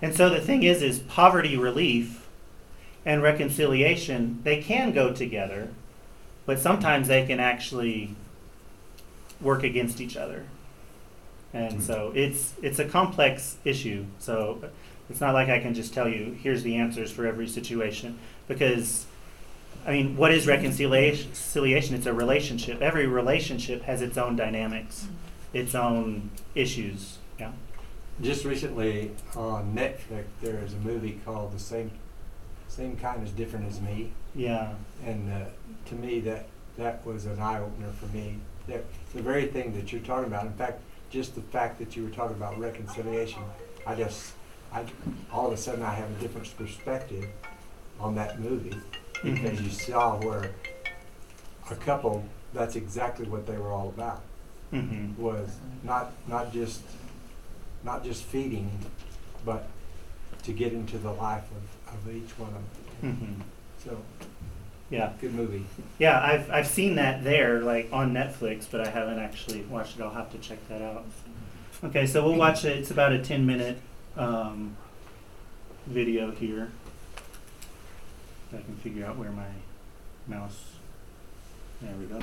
[0.00, 2.26] And so the thing is, is poverty relief
[3.04, 5.68] and reconciliation, they can go together,
[6.46, 8.14] but sometimes they can actually
[9.40, 10.44] work against each other.
[11.52, 11.80] And hmm.
[11.80, 14.06] so it's it's a complex issue.
[14.18, 14.64] So
[15.10, 18.18] it's not like I can just tell you here's the answers for every situation
[18.48, 19.06] because
[19.86, 21.28] I mean, what is reconciliation?
[21.28, 22.80] Reconciliation, It's a relationship.
[22.80, 25.56] Every relationship has its own dynamics, mm-hmm.
[25.56, 27.18] its own issues.
[27.38, 27.50] Yeah.
[28.20, 31.90] Just recently on Netflix, there is a movie called The Same
[32.68, 34.74] Same Kind as Different as Me, Yeah.
[35.04, 35.46] and uh,
[35.86, 36.46] to me that
[36.78, 38.38] that was an eye opener for me.
[38.68, 40.46] That the very thing that you're talking about.
[40.46, 43.42] In fact, just the fact that you were talking about reconciliation,
[43.86, 44.32] I just,
[44.72, 44.84] I
[45.32, 47.26] all of a sudden I have a different perspective
[48.00, 48.76] on that movie
[49.22, 49.64] because Mhm.
[49.64, 50.50] you saw where
[51.70, 52.24] a couple.
[52.54, 54.22] That's exactly what they were all about.
[54.72, 55.20] Mm-hmm.
[55.22, 55.50] was
[55.82, 56.80] not not just
[57.84, 58.70] not just feeding,
[59.44, 59.68] but
[60.44, 61.44] to get into the life
[61.88, 62.54] of, of each one of
[63.00, 63.16] them.
[63.16, 63.40] Mm-hmm.
[63.84, 64.02] So
[64.90, 65.12] Yeah.
[65.20, 65.64] good movie.
[65.98, 70.02] Yeah, I've I've seen that there, like on Netflix, but I haven't actually watched it.
[70.02, 71.04] I'll have to check that out.
[71.84, 72.76] Okay, so we'll watch it.
[72.78, 73.78] It's about a ten minute
[74.16, 74.76] um,
[75.86, 76.70] video here.
[78.52, 79.48] If I can figure out where my
[80.28, 80.64] mouse.
[81.80, 82.20] There we go.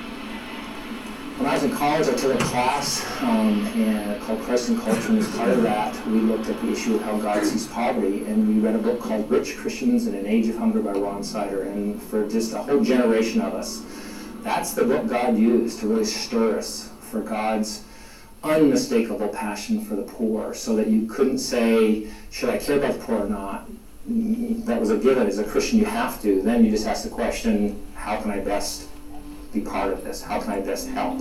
[1.39, 5.08] When I was in college, I took a class um, and called Christ and Culture,
[5.08, 8.25] and as part of that, we looked at the issue of how God sees poverty,
[8.25, 11.23] and we read a book called Rich Christians in an Age of Hunger by Ron
[11.23, 11.62] Sider.
[11.62, 13.86] And for just a whole generation of us,
[14.41, 17.86] that's the book God used to really stir us for God's
[18.43, 22.99] unmistakable passion for the poor, so that you couldn't say, should I care about the
[22.99, 23.65] poor or not?
[24.06, 25.25] That was a given.
[25.25, 26.41] As a Christian, you have to.
[26.41, 28.88] Then you just ask the question, how can I best
[29.51, 30.21] be part of this?
[30.21, 31.19] How can I best help?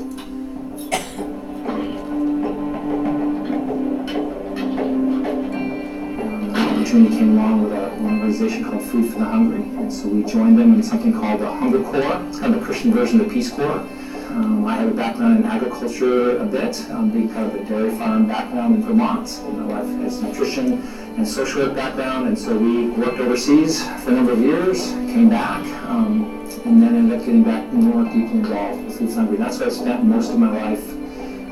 [6.58, 10.24] Opportunity came along with a, an organization called Food for the Hungry, and so we
[10.24, 12.22] joined them in something called the Hunger Corps.
[12.28, 13.86] It's kind of a Christian version of the Peace Corps.
[14.30, 17.90] Um, I have a background in agriculture a bit, um, being kind of a dairy
[17.96, 19.40] farm background in Vermont.
[19.46, 20.82] You know, I've has nutrition
[21.16, 25.30] and social work background, and so we worked overseas for a number of years, came
[25.30, 29.36] back, um, and then ended up getting back more deeply involved with Food Hungry.
[29.36, 30.88] That's what I spent most of my life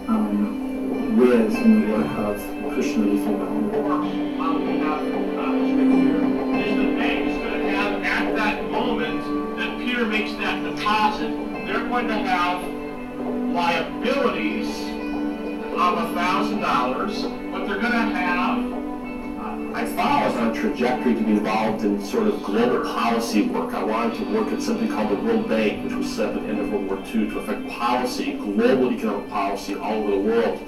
[0.09, 2.37] um, with in the work of
[2.73, 3.37] Christian Relief in
[10.19, 11.31] makes that deposit,
[11.66, 12.62] they're going to have
[13.53, 14.69] liabilities
[15.75, 18.86] of a thousand dollars, but they're going to have
[19.76, 23.42] I thought I was on a trajectory to be involved in sort of global policy
[23.42, 23.74] work.
[23.74, 26.48] I wanted to work at something called the World Bank, which was set at the
[26.48, 30.66] end of World War II to affect policy, global economic policy all over the world.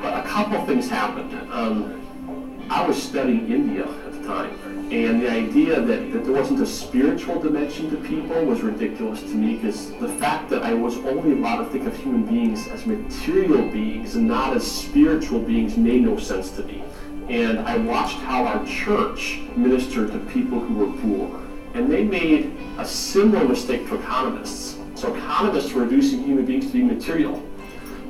[0.00, 1.34] But a couple of things happened.
[1.52, 4.56] Um, I was studying India at the time,
[4.92, 9.34] and the idea that, that there wasn't a spiritual dimension to people was ridiculous to
[9.34, 12.86] me because the fact that I was only allowed to think of human beings as
[12.86, 16.84] material beings and not as spiritual beings made no sense to me
[17.30, 21.40] and I watched how our church ministered to people who were poor.
[21.74, 24.76] And they made a similar mistake to economists.
[24.96, 27.40] So economists were reducing human beings to being material.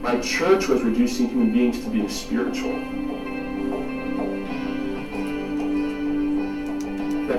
[0.01, 2.73] My church was reducing human beings to being spiritual.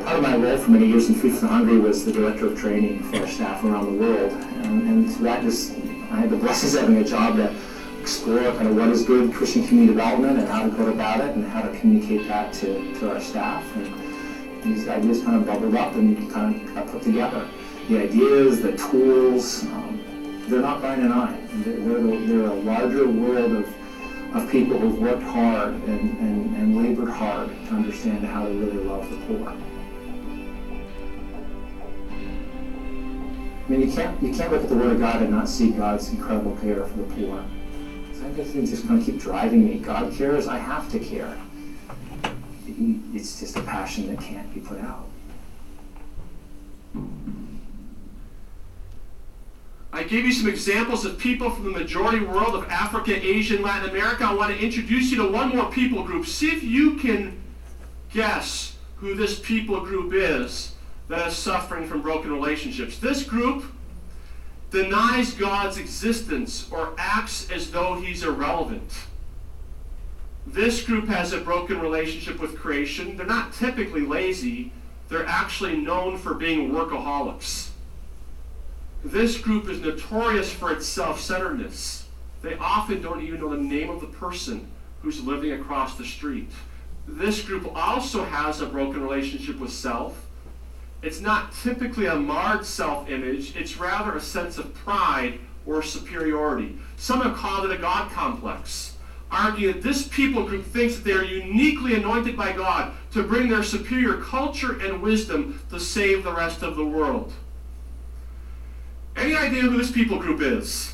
[0.06, 2.48] Part of my role for many years in Food for the Hungry was the director
[2.48, 4.32] of training for staff around the world.
[4.32, 5.72] And, and that just,
[6.12, 7.54] I had the blessings of having a job that
[8.02, 11.36] explore kind of what is good Christian community development and how to go about it
[11.36, 13.64] and how to communicate that to, to our staff.
[13.76, 17.48] And these ideas kind of bubbled up and kind of got put together.
[17.90, 21.40] The ideas, the tools, um, they're not Brian and I.
[21.64, 26.84] They're, they're, they're a larger world of, of people who've worked hard and, and, and
[26.84, 29.50] labored hard to understand how to really love the poor.
[33.64, 35.70] I mean, you can't, you can't look at the Word of God and not see
[35.72, 37.46] God's incredible care for the poor.
[38.24, 39.80] I guess things just going to keep driving me.
[39.80, 41.38] God cares, I have to care.
[43.14, 45.08] It's just a passion that can't be put out.
[49.94, 53.64] I gave you some examples of people from the majority world of Africa, Asia, and
[53.64, 54.24] Latin America.
[54.24, 56.26] I want to introduce you to one more people group.
[56.26, 57.42] See if you can
[58.14, 60.76] guess who this people group is
[61.08, 62.98] that is suffering from broken relationships.
[63.00, 63.66] This group
[64.72, 68.92] denies God's existence or acts as though he's irrelevant.
[70.48, 73.16] This group has a broken relationship with creation.
[73.16, 74.72] They're not typically lazy,
[75.10, 77.70] they're actually known for being workaholics.
[79.04, 82.08] This group is notorious for its self centeredness.
[82.42, 86.50] They often don't even know the name of the person who's living across the street.
[87.08, 90.28] This group also has a broken relationship with self.
[91.02, 96.78] It's not typically a marred self image, it's rather a sense of pride or superiority.
[96.98, 98.98] Some have called it a God complex,
[99.32, 103.50] arguing that this people group thinks that they are uniquely anointed by God to bring
[103.50, 107.34] their superior culture and wisdom to save the rest of the world.
[109.16, 110.94] Any idea who this people group is?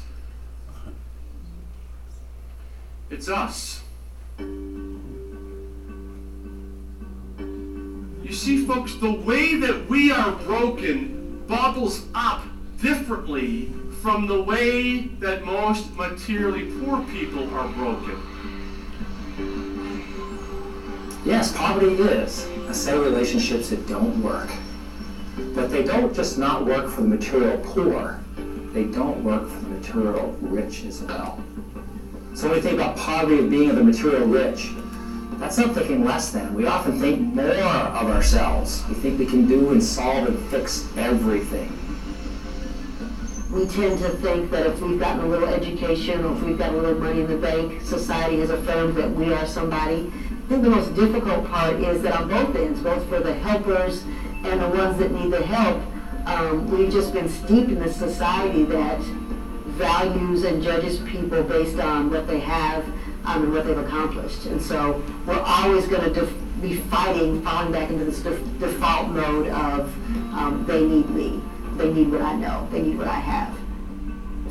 [3.09, 3.81] It's us.
[8.27, 12.43] You see, folks, the way that we are broken bubbles up
[12.81, 18.21] differently from the way that most materially poor people are broken.
[21.23, 24.49] Yes, poverty is a set of relationships that don't work.
[25.55, 28.19] But they don't just not work for the material poor,
[28.73, 31.41] they don't work for the material rich as well.
[32.33, 34.71] So when we think about poverty being of the material rich,
[35.37, 36.53] that's not thinking less than.
[36.53, 38.83] We often think more of ourselves.
[38.89, 41.71] We think we can do and solve and fix everything.
[43.51, 46.73] We tend to think that if we've gotten a little education or if we've got
[46.73, 50.11] a little money in the bank, society has affirmed that we are somebody.
[50.11, 54.03] I think the most difficult part is that on both ends, both for the helpers
[54.43, 55.81] and the ones that need the help,
[56.25, 58.99] um, we've just been steeped in this society that
[59.77, 62.83] values and judges people based on what they have
[63.27, 64.45] um, and what they've accomplished.
[64.45, 69.09] And so we're always going to def- be fighting, falling back into this def- default
[69.09, 69.93] mode of
[70.33, 71.41] um, they need me,
[71.75, 73.55] they need what I know, they need what I have.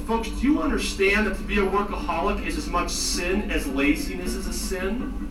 [0.07, 4.35] Folks, do you understand that to be a workaholic is as much sin as laziness
[4.35, 5.22] is a sin?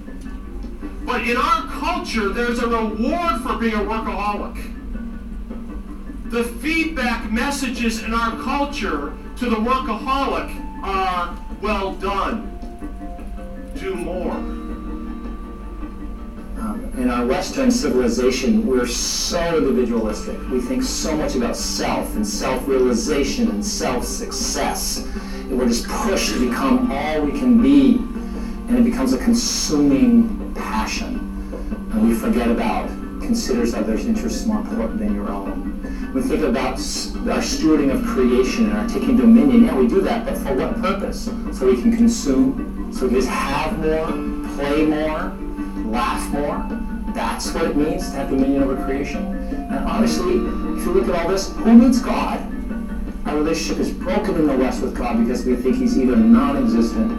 [1.05, 4.73] But in our culture, there's a reward for being a workaholic.
[6.31, 12.54] The feedback messages in our culture to the workaholic are well done,
[13.75, 14.31] do more.
[16.61, 20.39] Um, in our Western civilization, we're so individualistic.
[20.49, 24.99] We think so much about self and self realization and self success.
[24.99, 27.97] And we're just pushed to become all we can be.
[28.67, 31.19] And it becomes a consuming passion.
[31.91, 32.87] And we forget about,
[33.21, 36.11] considers others' interests more important than your own.
[36.13, 39.65] We think about our stewarding of creation and our taking dominion.
[39.65, 41.25] Yeah, we do that, but for what purpose?
[41.51, 44.07] So we can consume, so just have more,
[44.55, 45.35] play more,
[45.91, 46.65] laugh more.
[47.13, 49.25] That's what it means to have dominion over creation.
[49.25, 52.39] And honestly, if you look at all this, who needs God?
[53.25, 56.55] Our relationship is broken in the West with God because we think He's either non
[56.57, 57.11] existent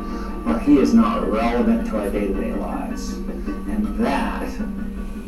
[0.46, 3.12] or He is not relevant to our day to day lives.
[3.12, 4.48] And that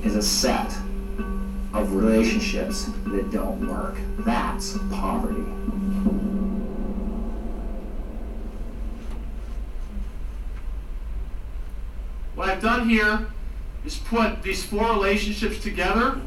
[0.03, 0.73] is a set
[1.75, 3.97] of relationships that don't work.
[4.21, 5.45] That's poverty.
[12.39, 13.27] What I've here
[13.85, 16.21] is put these four relationships together,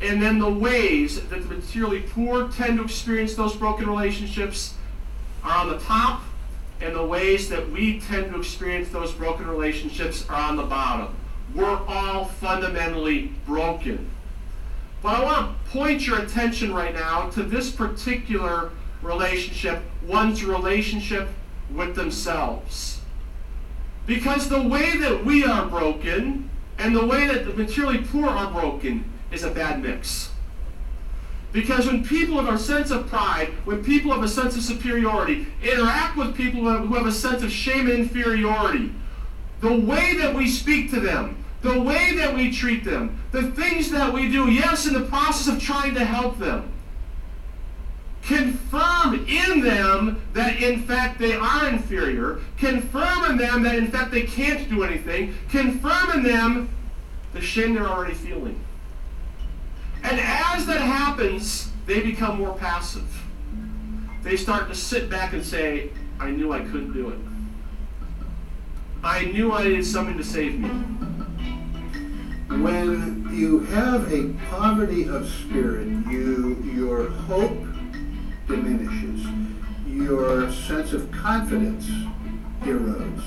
[0.00, 4.74] and then the ways that the materially poor tend to experience those broken relationships
[5.44, 6.22] are on the top,
[6.80, 11.14] and the ways that we tend to experience those broken relationships are on the bottom.
[11.54, 14.08] We're all fundamentally broken.
[15.02, 18.70] But I want to point your attention right now to this particular
[19.02, 21.28] relationship, one's relationship
[21.72, 23.01] with themselves.
[24.06, 28.50] Because the way that we are broken and the way that the materially poor are
[28.50, 30.30] broken is a bad mix.
[31.52, 35.46] Because when people have a sense of pride, when people have a sense of superiority,
[35.62, 38.92] interact with people who have a sense of shame and inferiority,
[39.60, 43.90] the way that we speak to them, the way that we treat them, the things
[43.90, 46.71] that we do, yes, in the process of trying to help them,
[48.22, 54.10] confirm in them that in fact they are inferior, confirm in them that in fact
[54.10, 56.68] they can't do anything, confirm in them
[57.32, 58.58] the shame they're already feeling.
[60.02, 63.22] And as that happens, they become more passive.
[64.22, 67.18] They start to sit back and say, I knew I couldn't do it.
[69.02, 70.68] I knew I needed something to save me.
[72.62, 77.71] When you have a poverty of spirit, you your hope
[78.46, 79.26] diminishes,
[79.86, 81.86] your sense of confidence
[82.62, 83.22] erodes,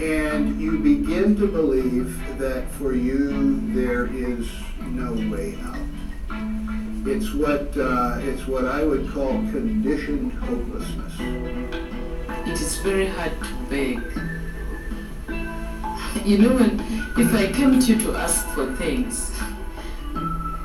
[0.00, 4.48] and you begin to believe that for you there is
[4.86, 5.78] no way out.
[7.04, 11.14] It's what uh, it's what I would call conditioned hopelessness.
[12.46, 14.00] It is very hard to beg.
[16.24, 16.78] You know, when,
[17.16, 19.32] if I come to you to ask for things,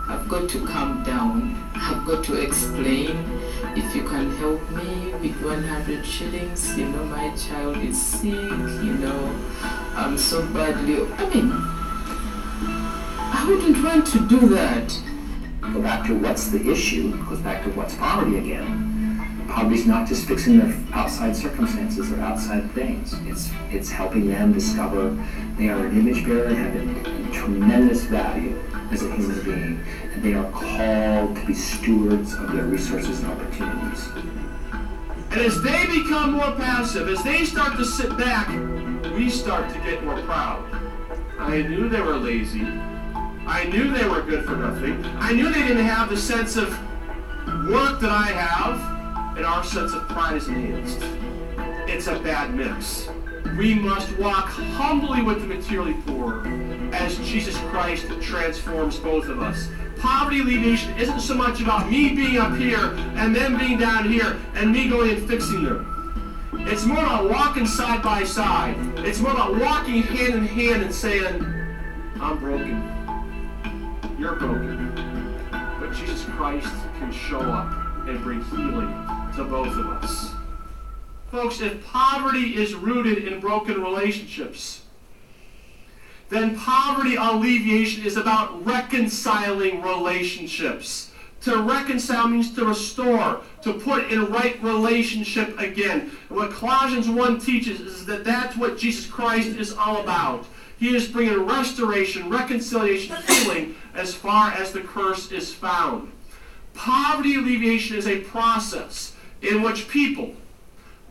[0.08, 1.56] I've got to calm down.
[1.74, 3.37] I've got to explain.
[3.78, 8.96] If you can help me with 100 shillings, you know, my child is sick, you
[9.04, 9.36] know,
[9.96, 10.96] I'm so badly.
[10.96, 15.00] I mean, I wouldn't want to do that.
[15.62, 19.46] Go back to what's the issue, goes back to what's poverty again.
[19.48, 23.14] Poverty's not just fixing their outside circumstances or outside things.
[23.28, 25.16] It's it's helping them discover
[25.56, 28.60] they are an image bearer and have a tremendous value
[28.92, 29.84] as a human being,
[30.18, 34.08] and they are called to be stewards of their resources and opportunities.
[35.30, 38.48] And as they become more passive, as they start to sit back,
[39.14, 40.66] we start to get more proud.
[41.38, 42.66] I knew they were lazy.
[43.46, 45.06] I knew they were good for nothing.
[45.20, 46.70] I knew they didn't have the sense of
[47.70, 51.04] work that I have, and our sense of pride is enhanced.
[51.88, 53.08] It's a bad mix.
[53.56, 56.46] We must walk humbly with the materially poor
[56.94, 59.70] as Jesus Christ transforms both of us.
[60.00, 64.38] Poverty alleviation isn't so much about me being up here and them being down here
[64.54, 65.94] and me going and fixing them.
[66.70, 68.76] It's more about walking side by side.
[69.00, 71.44] It's more about walking hand in hand and saying,
[72.20, 72.84] I'm broken.
[74.20, 75.48] You're broken.
[75.80, 77.72] But Jesus Christ can show up
[78.08, 78.90] and bring healing
[79.36, 80.32] to both of us.
[81.32, 84.82] Folks, if poverty is rooted in broken relationships,
[86.30, 91.12] then poverty alleviation is about reconciling relationships.
[91.42, 96.12] To reconcile means to restore, to put in right relationship again.
[96.30, 100.46] What Colossians 1 teaches is that that's what Jesus Christ is all about.
[100.78, 106.12] He is bringing restoration, reconciliation, healing as far as the curse is found.
[106.74, 110.36] Poverty alleviation is a process in which people,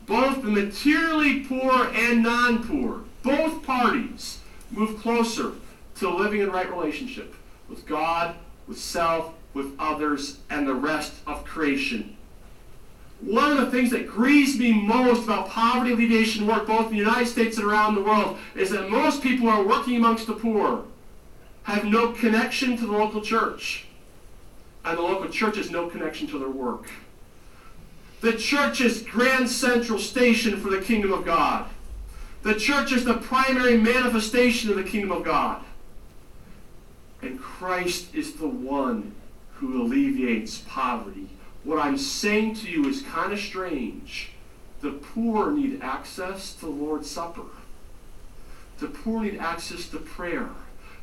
[0.06, 4.38] both the materially poor and non poor, both parties,
[4.76, 5.52] move closer
[5.96, 7.34] to living in right relationship
[7.68, 8.36] with God,
[8.68, 12.16] with self, with others and the rest of creation.
[13.20, 16.98] One of the things that grieves me most about poverty alleviation work, both in the
[16.98, 20.34] United States and around the world, is that most people who are working amongst the
[20.34, 20.84] poor
[21.62, 23.86] have no connection to the local church.
[24.84, 26.90] And the local church has no connection to their work.
[28.20, 31.68] The church is grand central station for the kingdom of God.
[32.46, 35.64] The church is the primary manifestation of the kingdom of God.
[37.20, 39.16] And Christ is the one
[39.54, 41.28] who alleviates poverty.
[41.64, 44.30] What I'm saying to you is kind of strange.
[44.80, 47.46] The poor need access to the Lord's Supper.
[48.78, 50.50] The poor need access to prayer.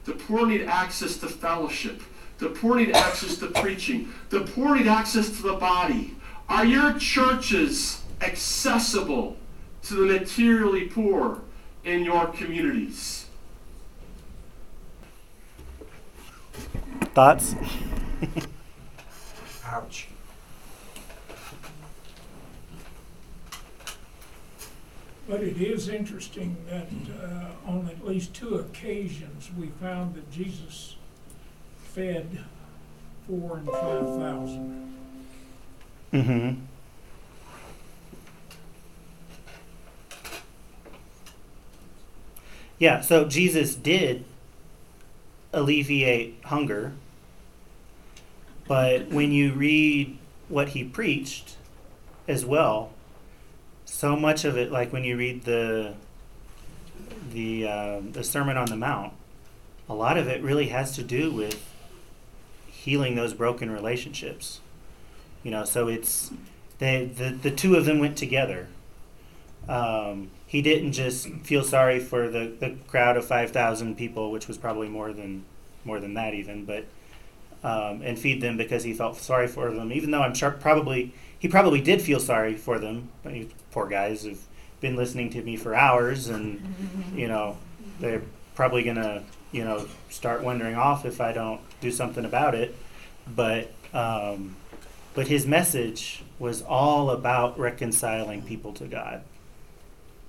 [0.06, 2.02] The poor need access to fellowship.
[2.38, 4.14] The poor need access to preaching.
[4.30, 6.16] The poor need access to the body.
[6.48, 9.36] Are your churches accessible
[9.84, 11.42] to the materially poor
[11.84, 13.28] in your communities?
[17.14, 17.56] Thoughts?
[19.66, 20.08] Ouch.
[25.28, 26.88] But it is interesting that
[27.24, 30.96] uh, on at least two occasions, we found that Jesus
[31.78, 32.44] fed
[33.28, 34.96] four and five thousand.
[36.12, 36.62] Mm-hmm.
[42.84, 44.26] Yeah, so Jesus did
[45.54, 46.92] alleviate hunger,
[48.68, 50.18] but when you read
[50.50, 51.56] what he preached
[52.28, 52.92] as well,
[53.86, 55.94] so much of it, like when you read the
[57.32, 59.14] the uh, the Sermon on the Mount,
[59.88, 61.64] a lot of it really has to do with
[62.68, 64.60] healing those broken relationships.
[65.42, 66.34] You know, so it's
[66.80, 68.68] they the the two of them went together.
[69.70, 74.48] Um, he didn't just feel sorry for the, the crowd of five thousand people, which
[74.48, 75.44] was probably more than
[75.84, 76.86] more than that even, but
[77.64, 79.92] um, and feed them because he felt sorry for them.
[79.92, 83.10] Even though I'm sure probably he probably did feel sorry for them.
[83.72, 84.38] Poor guys have
[84.80, 86.62] been listening to me for hours, and
[87.16, 87.58] you know
[88.00, 88.22] they're
[88.54, 92.76] probably gonna you know start wandering off if I don't do something about it.
[93.36, 94.56] But um,
[95.16, 99.24] but his message was all about reconciling people to God.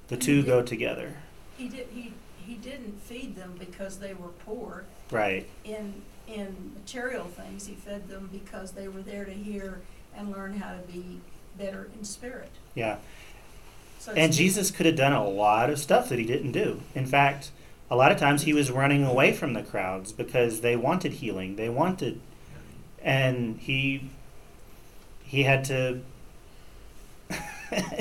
[0.08, 1.14] The two go together,
[1.56, 2.12] He did, he,
[2.46, 5.48] he didn't feed them because they were poor right?
[5.64, 7.66] in, in material things.
[7.66, 9.80] He fed them because they were there to hear
[10.16, 11.20] and learn how to be
[11.56, 12.50] better in spirit.
[12.74, 12.98] Yeah.
[13.98, 16.82] So And Jesus could have done a lot of stuff that he didn't do.
[16.94, 17.50] In fact,
[17.90, 21.56] a lot of times he was running away from the crowds because they wanted healing.
[21.56, 22.20] They wanted
[23.04, 24.10] and he
[25.22, 26.00] he had to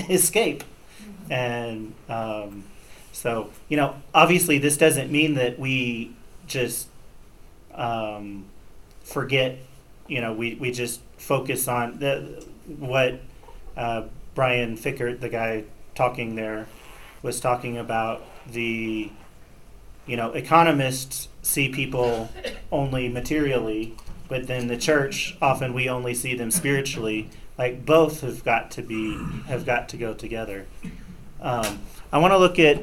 [0.09, 0.63] escape.
[1.33, 2.63] And um,
[3.11, 6.15] so, you know, obviously this doesn't mean that we
[6.45, 6.89] just
[7.73, 8.45] um,
[9.03, 9.57] forget,
[10.07, 12.45] you know, we, we just focus on the
[12.77, 13.19] what
[13.75, 14.03] uh,
[14.35, 15.63] Brian Fikkert, the guy
[15.95, 16.67] talking there,
[17.23, 19.11] was talking about the,
[20.05, 22.29] you know, economists see people
[22.71, 23.95] only materially,
[24.27, 27.27] but then the church often we only see them spiritually.
[27.57, 29.17] Like both have got to be
[29.47, 30.67] have got to go together.
[31.43, 32.81] Um, I want to look at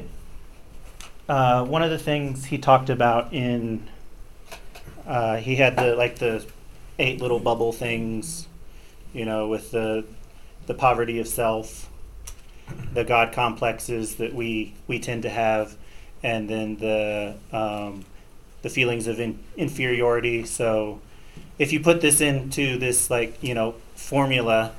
[1.27, 3.89] uh, one of the things he talked about in.
[5.07, 6.45] Uh, he had the like the
[6.99, 8.47] eight little bubble things,
[9.13, 10.05] you know, with the
[10.67, 11.89] the poverty of self,
[12.93, 15.75] the God complexes that we we tend to have,
[16.21, 18.05] and then the um,
[18.61, 20.45] the feelings of in, inferiority.
[20.45, 21.01] So,
[21.57, 24.73] if you put this into this like you know formula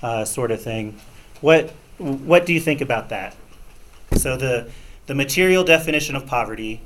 [0.00, 1.00] uh, sort of thing,
[1.40, 3.34] what what do you think about that?
[4.16, 4.70] So the
[5.06, 6.80] the material definition of poverty,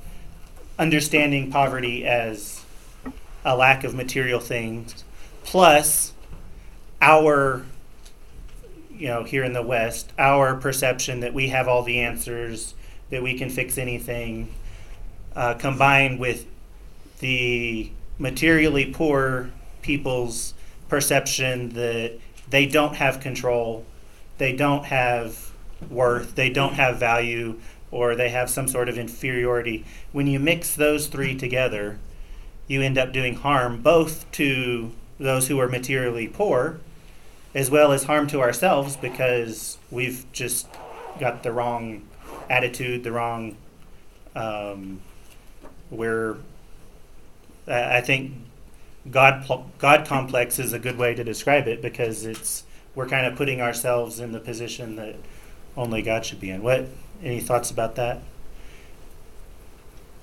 [0.79, 2.65] understanding poverty as
[3.45, 5.05] a lack of material things,
[5.45, 6.13] plus
[7.01, 7.65] our
[8.91, 12.75] you know here in the west our perception that we have all the answers
[13.11, 14.49] that we can fix anything
[15.35, 16.47] uh, combined with
[17.19, 19.51] the materially poor
[19.83, 20.55] people's
[20.89, 22.13] perception that
[22.51, 23.85] they don't have control
[24.43, 25.53] they don't have
[25.88, 27.59] worth they don't have value
[27.90, 31.99] or they have some sort of inferiority when you mix those three together
[32.66, 36.78] you end up doing harm both to those who are materially poor
[37.55, 40.66] as well as harm to ourselves because we've just
[41.18, 42.03] got the wrong
[42.49, 43.57] attitude, the wrong.
[44.34, 45.01] Um,
[45.90, 46.36] we're,
[47.66, 48.32] I think,
[49.11, 49.47] God
[49.78, 52.64] God complex is a good way to describe it because it's
[52.95, 55.16] we're kind of putting ourselves in the position that
[55.76, 56.62] only God should be in.
[56.62, 56.88] What?
[57.22, 58.20] Any thoughts about that?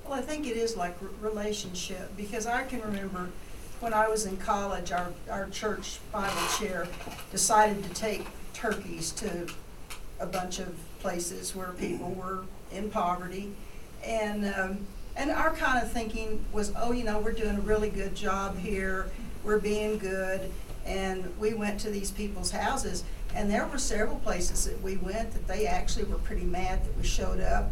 [0.06, 3.30] Well, I think it is like relationship because I can remember
[3.80, 6.88] when I was in college, our, our church Bible chair
[7.32, 9.48] decided to take turkeys to
[10.20, 13.52] a bunch of places where people were in poverty.
[14.04, 14.80] And, um,
[15.16, 18.58] and our kind of thinking was, oh, you know, we're doing a really good job
[18.58, 19.10] here,
[19.44, 20.52] we're being good.
[20.90, 23.04] And we went to these people's houses,
[23.36, 26.98] and there were several places that we went that they actually were pretty mad that
[26.98, 27.72] we showed up.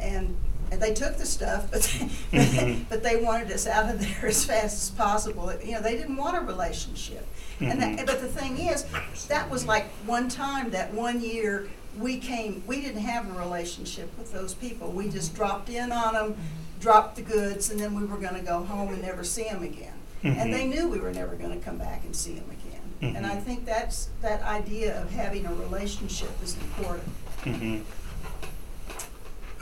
[0.00, 0.36] And,
[0.70, 2.84] and they took the stuff, but, Mhm.
[2.90, 5.50] but they wanted us out of there as fast as possible.
[5.64, 7.26] You know, they didn't want a relationship.
[7.58, 8.06] And that, Mhm.
[8.06, 8.84] but the thing is,
[9.28, 14.10] that was like one time, that one year, we came, we didn't have a relationship
[14.18, 14.92] with those people.
[14.92, 16.36] We just dropped in on them,
[16.80, 19.94] dropped the goods, and then we were gonna go home and never see them again.
[20.22, 23.14] And they knew we were never gonna come back and see them again.
[23.16, 23.42] And I Mhm.
[23.44, 27.08] think that's, that idea of having a relationship is important.
[27.44, 27.82] Mhm.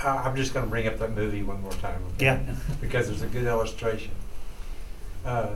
[0.03, 2.01] Uh, I'm just gonna bring up that movie one more time.
[2.15, 2.25] okay?
[2.27, 2.39] Yeah.
[2.81, 4.13] Because there's a good illustration.
[5.25, 5.49] Uh,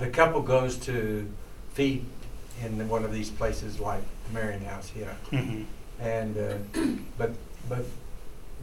[0.00, 1.30] the couple goes to
[1.74, 2.04] feed
[2.62, 5.14] in one of these places like Marion House here.
[5.30, 5.64] Mhm.
[6.00, 6.80] And, uh,
[7.16, 7.32] but,
[7.68, 7.84] but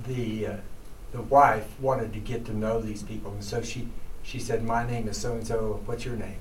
[0.08, 0.56] the, uh,
[1.14, 3.88] the wife wanted to get to know these people, and so she,
[4.24, 6.40] she said, my name is so-and-so, what's your name?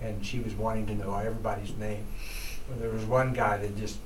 [0.00, 2.06] And she was wanting to know everybody's name.
[2.68, 3.98] Well, there was one guy that just,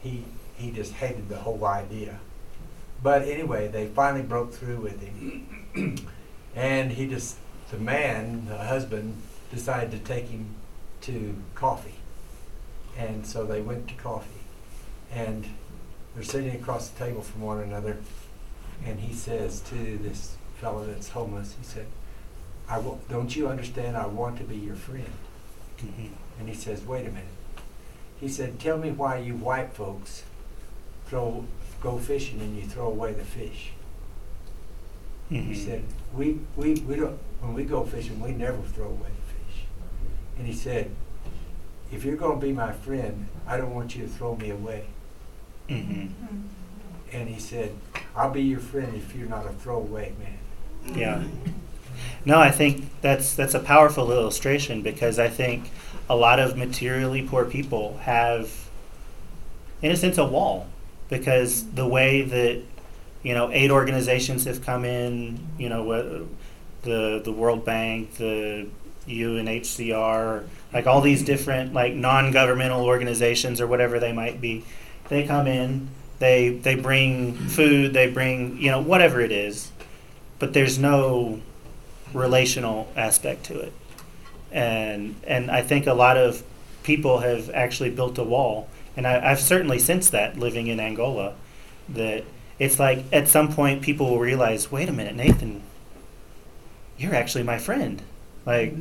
[0.00, 0.24] he,
[0.56, 2.20] he just hated the whole idea.
[3.02, 5.98] But anyway, they finally broke through with him.
[6.54, 7.36] and he just,
[7.70, 9.20] the man, the husband,
[9.52, 10.54] decided to take him
[11.02, 11.94] to coffee.
[12.96, 14.40] And so they went to coffee.
[15.12, 15.46] And
[16.14, 17.98] they're sitting across the table from one another.
[18.84, 21.86] And he says to this fellow that's homeless, he said,
[22.68, 23.96] I w- don't you understand?
[23.96, 25.10] I want to be your friend.
[25.78, 26.10] Mhm.
[26.38, 27.24] And he says, wait a minute.
[28.20, 30.24] He said, tell me why you white folks
[31.06, 31.44] throw,
[31.80, 33.70] go fishing and you throw away the fish.
[35.28, 35.56] He Mhm.
[35.64, 35.82] said,
[36.14, 39.64] we, we, we don't, when we go fishing, we never throw away the fish.
[40.38, 40.90] And he said,
[41.92, 44.86] if you're gonna be my friend, I don't want you to throw me away.
[45.68, 46.10] Mhm.
[47.12, 47.72] And he said,
[48.16, 50.96] I'll be your friend if you're not a throwaway man.
[50.98, 51.22] Yeah.
[52.24, 55.70] No, I think that's that's a powerful illustration because I think
[56.08, 58.68] a lot of materially poor people have,
[59.82, 60.66] in a sense, a wall
[61.08, 62.62] because the way that
[63.22, 66.26] you know aid organizations have come in, you know,
[66.82, 68.66] the the World Bank, the
[69.06, 74.64] UNHCR, like all these different like non-governmental organizations or whatever they might be,
[75.08, 75.88] they come in,
[76.18, 79.70] they they bring food, they bring you know whatever it is,
[80.38, 81.40] but there's no
[82.16, 83.72] relational aspect to it.
[84.52, 86.42] And and I think a lot of
[86.82, 91.34] people have actually built a wall, and I, I've certainly sensed that living in Angola,
[91.88, 92.24] that
[92.58, 95.62] it's like at some point people will realize, wait a minute, Nathan,
[96.96, 98.02] you're actually my friend.
[98.46, 98.74] Like,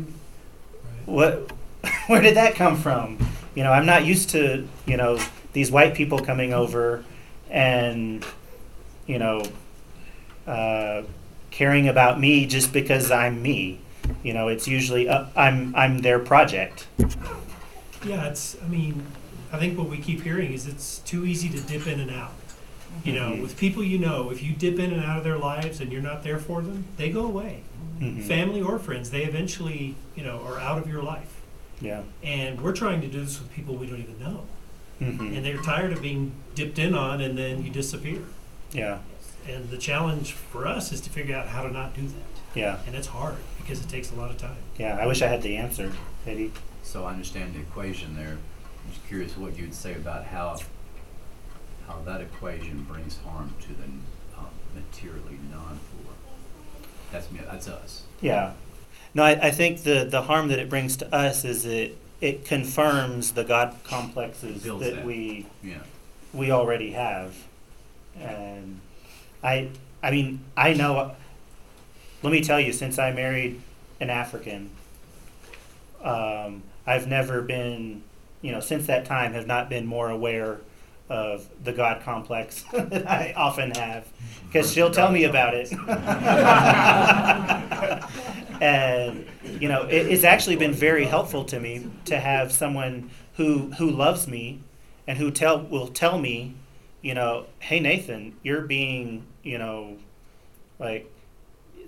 [1.06, 1.52] what?
[2.08, 3.18] Where did that come from?
[3.56, 5.20] You know, I'm not used to you know
[5.54, 7.04] these white people coming over,
[7.50, 8.24] and
[9.08, 9.44] you know,
[10.48, 11.04] uh,
[11.56, 13.80] caring about me just because I'm me.
[14.24, 16.88] You know, it's usually uh, I'm I'm their project.
[18.06, 19.04] Yeah, it's, I mean,
[19.52, 22.34] I think what we keep hearing is it's too easy to dip in and out.
[23.04, 23.42] You know, Mhm.
[23.42, 26.02] with people you know, if you dip in and out of their lives and you're
[26.04, 27.62] not there for them, they go away.
[28.00, 28.22] Mhm.
[28.24, 31.34] Family or friends, they eventually, you know, are out of your life.
[31.82, 32.02] Yeah.
[32.24, 34.42] And we're trying to do this with people we don't even know.
[35.02, 35.36] Mhm.
[35.36, 38.20] And they're tired of being dipped in on and then you disappear.
[38.72, 39.00] Yeah.
[39.48, 42.58] And the challenge for us is to figure out how to not do that.
[42.60, 42.80] Yeah.
[42.88, 44.58] And it's hard because it takes a lot of time.
[44.78, 44.98] Yeah.
[45.00, 45.92] I wish I had the answer,
[46.26, 46.52] Eddie.
[46.84, 48.38] So I understand the equation there.
[48.86, 50.58] I'm just curious what you'd say about how
[51.88, 53.84] how that equation brings harm to the
[54.38, 56.14] um, materially non-poor.
[57.12, 57.42] That's me.
[57.50, 58.04] That's us.
[58.22, 58.54] Yeah.
[59.14, 62.46] No, I, I think the, the harm that it brings to us is it it
[62.46, 65.06] confirms the God complexes that, that.
[65.06, 65.80] we Yeah.
[66.34, 67.36] we already have.
[68.20, 68.80] And
[69.46, 69.70] I
[70.04, 71.16] I mean, I know
[72.26, 73.62] let me tell you, since I married
[74.00, 74.72] an African,
[76.04, 78.02] um, I've never been,
[78.42, 80.58] you know, since that time have not been more aware
[81.08, 84.08] of the God complex that I often have.
[84.48, 85.72] Because she'll tell me about it.
[88.62, 89.28] and
[89.60, 93.92] you know, it, it's actually been very helpful to me to have someone who who
[93.92, 94.62] loves me
[95.08, 96.56] and who tell will tell me,
[97.04, 99.98] you know, hey Nathan, you're being, you know,
[100.80, 101.10] like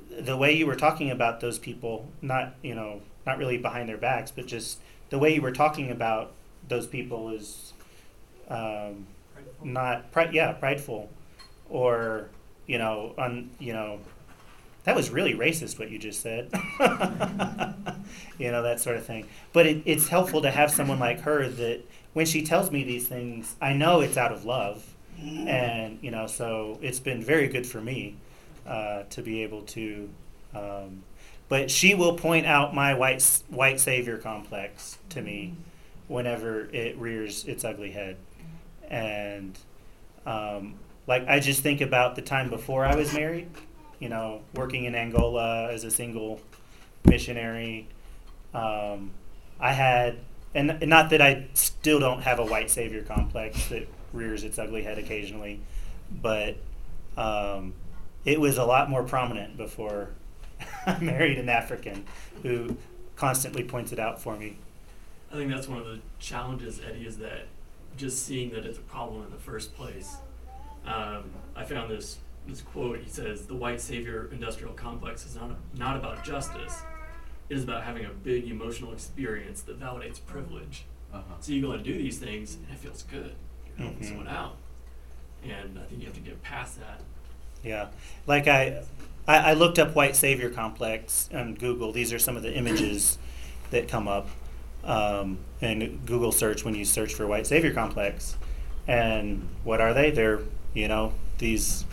[0.10, 3.98] the way you were talking about those people, not you know, not really behind their
[3.98, 4.80] backs, but just
[5.10, 6.32] the way you were talking about
[6.70, 7.74] those people is
[8.48, 9.08] um,
[9.64, 11.10] not pri- yeah prideful
[11.70, 12.30] or
[12.66, 14.00] you know un you know
[14.86, 16.50] that was really racist what you just said.
[18.38, 19.28] You know that sort of thing.
[19.52, 21.82] But it, it's helpful to have someone like her that
[22.14, 26.28] when she tells me these things, I know it's out of love, and you know,
[26.28, 28.16] so it's been very good for me
[28.66, 30.10] uh, to be able to.
[30.56, 31.04] Um,
[31.50, 35.56] but she will point out my white white savior complex to me
[36.08, 38.18] whenever it rears its ugly head,
[38.90, 39.58] and
[40.26, 40.76] um,
[41.08, 43.50] like I just think about the time before I was married,
[44.00, 46.42] you know, working in Angola as a single
[47.06, 47.88] missionary.
[48.54, 49.12] Um,
[49.60, 50.18] I had,
[50.54, 54.84] and, not that I still don't have a white savior complex that rears its ugly
[54.84, 55.60] head occasionally,
[56.22, 56.58] but
[57.18, 57.74] um,
[58.26, 60.10] it was a lot more prominent before
[60.86, 62.06] I married an African
[62.44, 62.78] who
[63.16, 64.58] constantly points it out for me.
[65.32, 67.48] I think that's one of the challenges, Eddie, is that
[67.98, 70.18] just seeing that it's a problem in the first place.
[70.86, 73.00] Um, I found this this quote.
[73.00, 76.82] He says, "The white savior industrial complex is not not about justice.
[77.50, 80.86] It is about having a big emotional experience that validates privilege.
[81.14, 81.24] Uh-huh.
[81.40, 83.36] So you go and do these things, and it feels good.
[83.78, 84.08] Helping Mhm.
[84.08, 84.56] someone out,
[85.44, 87.02] and I think you have to get past that.
[87.64, 87.88] Yeah,
[88.26, 88.82] like I,
[89.28, 91.92] I, I looked up white savior complex on Google.
[91.92, 93.18] These are some of the images
[93.72, 94.28] that come up
[94.84, 98.38] um, in Google search when you search for white savior complex.
[98.88, 100.12] And what are they?
[100.12, 100.40] They're
[100.74, 101.86] you know these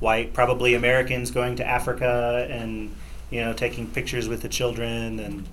[0.00, 2.94] white, probably Americans going to Africa and
[3.30, 5.18] you know taking pictures with the children.
[5.18, 5.48] And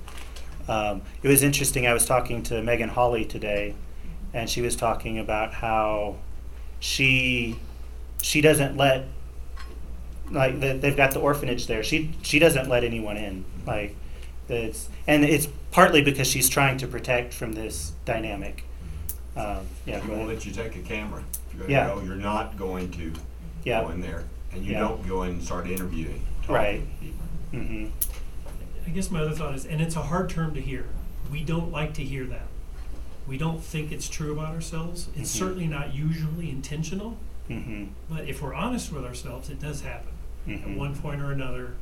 [0.67, 1.87] um, it was interesting.
[1.87, 3.73] I was talking to Megan Hawley today,
[4.33, 6.15] and she was talking about how
[6.79, 7.57] she
[8.21, 9.05] she doesn't let
[10.31, 11.83] like the, they've got the orphanage there.
[11.83, 13.45] She she doesn't let anyone in.
[13.67, 13.95] Like
[14.49, 18.63] it's and it's partly because she's trying to protect from this dynamic.
[19.35, 21.23] Um, yeah, she won't let you take a camera.
[21.51, 21.87] If you're Yeah.
[21.87, 23.13] go, you're not going to
[23.63, 23.81] Yeah.
[23.81, 24.23] go in there.
[24.51, 24.79] And you Yeah.
[24.81, 26.23] don't go in and start interviewing.
[26.47, 26.83] Right.
[27.51, 27.87] Mm-hmm.
[28.85, 30.85] I guess my other thought is, and it's a hard term to hear.
[31.31, 32.47] We don't like to hear that.
[33.27, 35.07] We don't think it's true about ourselves.
[35.15, 35.39] It's Mhm.
[35.39, 37.17] certainly not usually intentional,
[37.49, 37.85] Mm-hmm.
[38.09, 40.11] but if we're honest with ourselves, it does happen
[40.47, 40.75] at Mhm.
[40.77, 41.73] one point or another.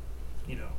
[0.48, 0.70] You know,